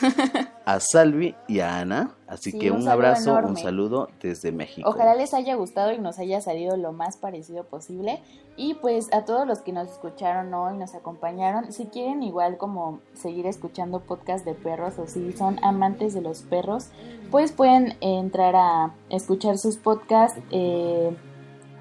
a 0.66 0.80
Salvi 0.80 1.34
y 1.46 1.60
a 1.60 1.78
Ana. 1.78 2.10
Así 2.26 2.50
Sí, 2.50 2.58
que 2.58 2.72
un 2.72 2.86
abrazo, 2.88 3.34
un 3.36 3.56
saludo 3.56 4.08
desde 4.20 4.50
México. 4.50 4.90
Ojalá 4.90 5.14
les 5.14 5.32
haya 5.32 5.54
gustado 5.54 5.92
y 5.92 5.98
nos 5.98 6.18
haya 6.18 6.40
salido 6.40 6.76
lo 6.76 6.92
más 6.92 7.16
parecido 7.16 7.64
posible. 7.64 8.20
Y 8.56 8.74
pues 8.74 9.06
a 9.12 9.24
todos 9.24 9.46
los 9.46 9.60
que 9.60 9.72
nos 9.72 9.88
escucharon 9.88 10.52
hoy, 10.52 10.76
nos 10.76 10.96
acompañaron, 10.96 11.72
si 11.72 11.86
quieren 11.86 12.24
igual 12.24 12.58
como 12.58 12.98
seguir 13.14 13.46
escuchando 13.46 14.00
podcast 14.00 14.44
de 14.44 14.54
perros 14.54 14.98
o 14.98 15.06
si 15.06 15.32
son 15.32 15.64
amantes 15.64 16.14
de 16.14 16.20
los 16.20 16.42
perros, 16.42 16.88
pues 17.30 17.52
pueden 17.52 17.96
entrar 18.00 18.56
a 18.56 18.92
escuchar 19.08 19.58
sus 19.58 19.76
podcasts. 19.76 20.40
eh, 20.50 21.16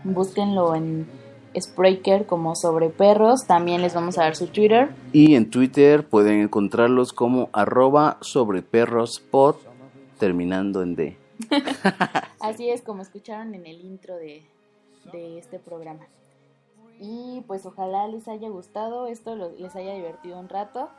búsquenlo 0.04 0.76
en 0.76 1.10
Spreaker 1.59 2.25
como 2.25 2.55
sobre 2.55 2.89
perros. 2.89 3.45
También 3.47 3.81
les 3.81 3.93
vamos 3.93 4.17
a 4.17 4.23
dar 4.23 4.35
su 4.35 4.47
Twitter. 4.47 4.89
Y 5.13 5.35
en 5.35 5.49
Twitter 5.49 6.05
pueden 6.07 6.41
encontrarlos 6.41 7.13
como 7.13 7.49
arroba 7.53 8.17
sobre 8.21 8.61
perros 8.61 9.19
pod, 9.19 9.55
terminando 10.19 10.81
en 10.81 10.95
D. 10.95 11.17
Así 12.39 12.69
es 12.69 12.81
como 12.81 13.01
escucharon 13.01 13.53
en 13.55 13.65
el 13.65 13.81
intro 13.81 14.15
de, 14.15 14.43
de 15.11 15.37
este 15.37 15.59
programa. 15.59 16.05
Y 16.99 17.43
pues 17.47 17.65
ojalá 17.65 18.07
les 18.07 18.27
haya 18.27 18.47
gustado, 18.49 19.07
esto 19.07 19.35
lo- 19.35 19.51
les 19.57 19.75
haya 19.75 19.93
divertido 19.93 20.39
un 20.39 20.47
rato. 20.49 20.89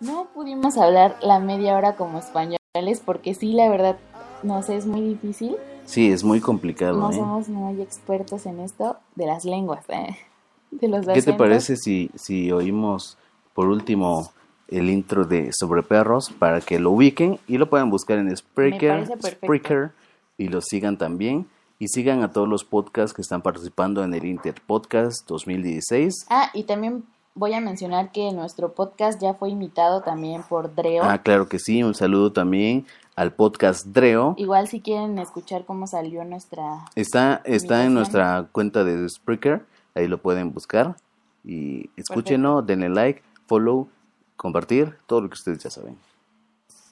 No 0.00 0.28
pudimos 0.34 0.76
hablar 0.78 1.16
la 1.22 1.38
media 1.40 1.76
hora 1.76 1.96
como 1.96 2.18
españoles 2.18 2.58
porque 3.04 3.34
sí, 3.34 3.52
la 3.52 3.68
verdad, 3.68 3.96
no 4.42 4.62
sé, 4.62 4.76
es 4.76 4.86
muy 4.86 5.00
difícil. 5.00 5.56
Sí, 5.84 6.10
es 6.10 6.24
muy 6.24 6.40
complicado. 6.40 6.98
No 6.98 7.10
¿eh? 7.10 7.14
somos 7.14 7.48
muy 7.48 7.80
expertos 7.80 8.46
en 8.46 8.60
esto 8.60 8.96
de 9.14 9.26
las 9.26 9.44
lenguas, 9.44 9.84
¿eh? 9.88 10.16
de 10.70 10.88
los 10.88 11.06
¿Qué 11.06 11.22
te 11.22 11.34
parece 11.34 11.76
si, 11.76 12.10
si 12.14 12.50
oímos 12.50 13.18
por 13.54 13.68
último 13.68 14.32
el 14.68 14.88
intro 14.88 15.24
de 15.24 15.50
Sobre 15.52 15.82
Perros 15.82 16.30
para 16.38 16.60
que 16.60 16.78
lo 16.78 16.90
ubiquen 16.92 17.38
y 17.46 17.58
lo 17.58 17.68
puedan 17.68 17.90
buscar 17.90 18.18
en 18.18 18.34
Spreaker. 18.34 19.06
Spreaker 19.22 19.92
y 20.38 20.48
lo 20.48 20.60
sigan 20.60 20.96
también? 20.96 21.46
Y 21.78 21.88
sigan 21.88 22.22
a 22.22 22.30
todos 22.30 22.48
los 22.48 22.64
podcasts 22.64 23.12
que 23.12 23.22
están 23.22 23.42
participando 23.42 24.04
en 24.04 24.14
el 24.14 24.24
Inter 24.24 24.54
Podcast 24.66 25.28
2016. 25.28 26.26
Ah, 26.30 26.50
y 26.54 26.62
también 26.62 27.04
voy 27.34 27.54
a 27.54 27.60
mencionar 27.60 28.12
que 28.12 28.32
nuestro 28.32 28.72
podcast 28.72 29.20
ya 29.20 29.34
fue 29.34 29.50
imitado 29.50 30.02
también 30.02 30.42
por 30.42 30.74
Dreo. 30.74 31.02
Ah, 31.02 31.18
claro 31.18 31.48
que 31.48 31.58
sí. 31.58 31.82
Un 31.82 31.94
saludo 31.94 32.32
también 32.32 32.86
al 33.16 33.34
podcast 33.34 33.86
Dreo. 33.86 34.34
Igual 34.38 34.68
si 34.68 34.80
quieren 34.80 35.18
escuchar 35.18 35.64
cómo 35.64 35.86
salió 35.86 36.24
nuestra 36.24 36.84
Está, 36.94 37.42
está 37.44 37.84
en 37.84 37.94
nuestra 37.94 38.48
cuenta 38.52 38.84
de 38.84 39.08
Spreaker. 39.08 39.64
Ahí 39.94 40.08
lo 40.08 40.18
pueden 40.18 40.52
buscar. 40.52 40.96
Y 41.44 41.90
escúchenlo, 41.96 42.62
denle 42.62 42.88
like, 42.88 43.22
follow, 43.46 43.88
compartir, 44.36 44.96
todo 45.06 45.20
lo 45.20 45.28
que 45.28 45.34
ustedes 45.34 45.58
ya 45.58 45.70
saben. 45.70 45.98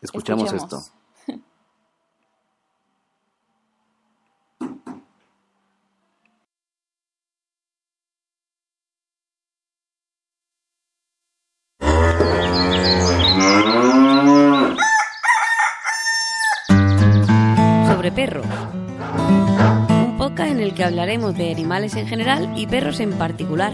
Escuchamos 0.03 0.53
Escuchemos. 0.53 0.85
esto. 0.85 1.00
Perros. 18.11 18.47
Un 19.89 20.17
podcast 20.19 20.51
en 20.51 20.61
el 20.61 20.75
que 20.75 20.85
hablaremos 20.85 21.37
de 21.37 21.51
animales 21.51 21.95
en 21.97 22.07
general 22.07 22.53
y 22.57 22.67
perros 22.67 23.01
en 23.01 23.13
particular. 23.13 23.73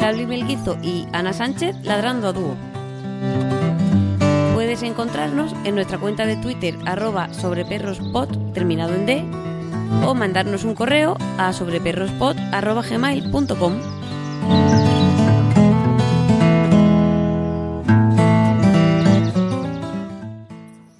Charlie 0.00 0.26
Melguizo 0.26 0.76
y 0.82 1.06
Ana 1.12 1.32
Sánchez 1.32 1.76
ladrando 1.82 2.28
a 2.28 2.32
dúo. 2.32 2.56
Puedes 4.54 4.82
encontrarnos 4.82 5.54
en 5.64 5.74
nuestra 5.74 5.98
cuenta 5.98 6.26
de 6.26 6.36
Twitter 6.36 6.76
arroba 6.84 7.32
sobreperrospod 7.32 8.52
terminado 8.52 8.94
en 8.94 9.06
D 9.06 9.24
o 10.06 10.14
mandarnos 10.14 10.64
un 10.64 10.74
correo 10.74 11.16
a 11.38 11.52
sobreperrospod 11.52 12.36
arroba 12.52 12.82
gmail.com. 12.82 14.73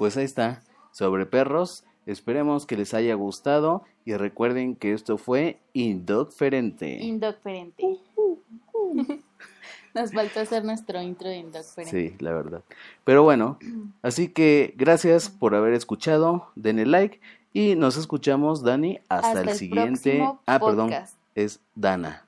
Pues 0.05 0.19
ahí 0.19 0.27
está, 0.27 0.63
sobre 0.93 1.25
perros. 1.25 1.83
Esperemos 2.05 2.67
que 2.67 2.77
les 2.77 2.93
haya 2.93 3.15
gustado 3.15 3.85
y 4.05 4.13
recuerden 4.13 4.77
que 4.77 4.93
esto 4.93 5.17
fue 5.17 5.61
Indocferente. 5.73 7.03
Indocferente. 7.03 8.01
Nos 9.95 10.13
faltó 10.13 10.41
hacer 10.41 10.63
nuestro 10.63 11.01
intro 11.01 11.31
de 11.31 11.39
Indocferente. 11.39 12.11
Sí, 12.11 12.17
la 12.19 12.35
verdad. 12.35 12.63
Pero 13.05 13.23
bueno, 13.23 13.59
así 14.03 14.29
que 14.29 14.75
gracias 14.77 15.31
por 15.31 15.55
haber 15.55 15.73
escuchado, 15.73 16.49
denle 16.55 16.85
like 16.85 17.23
y 17.55 17.75
nos 17.75 17.97
escuchamos, 17.97 18.63
Dani, 18.63 18.99
hasta, 19.09 19.29
Hasta 19.29 19.41
el, 19.41 19.49
el 19.49 19.55
siguiente. 19.55 20.29
Ah, 20.45 20.61
perdón, 20.61 20.93
es 21.35 21.61
Dana. 21.75 22.27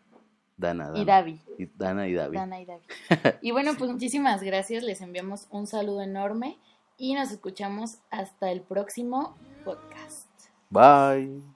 Dana, 0.57 0.87
Dana. 0.87 0.99
Y 0.99 1.05
Davi. 1.05 1.41
Y 1.59 1.66
Dana 1.77 2.09
y 2.09 2.14
Davi. 2.14 2.37
Dana 2.39 2.59
y 2.59 2.64
David. 2.64 2.85
Y 3.43 3.51
bueno, 3.51 3.72
pues 3.77 3.91
muchísimas 3.91 4.43
gracias. 4.43 4.83
Les 4.83 5.03
enviamos 5.03 5.47
un 5.51 5.66
saludo 5.66 6.01
enorme 6.01 6.57
y 6.97 7.14
nos 7.14 7.30
escuchamos 7.30 7.99
hasta 8.11 8.51
el 8.51 8.62
próximo 8.62 9.36
podcast. 9.64 10.28
Bye. 10.70 11.55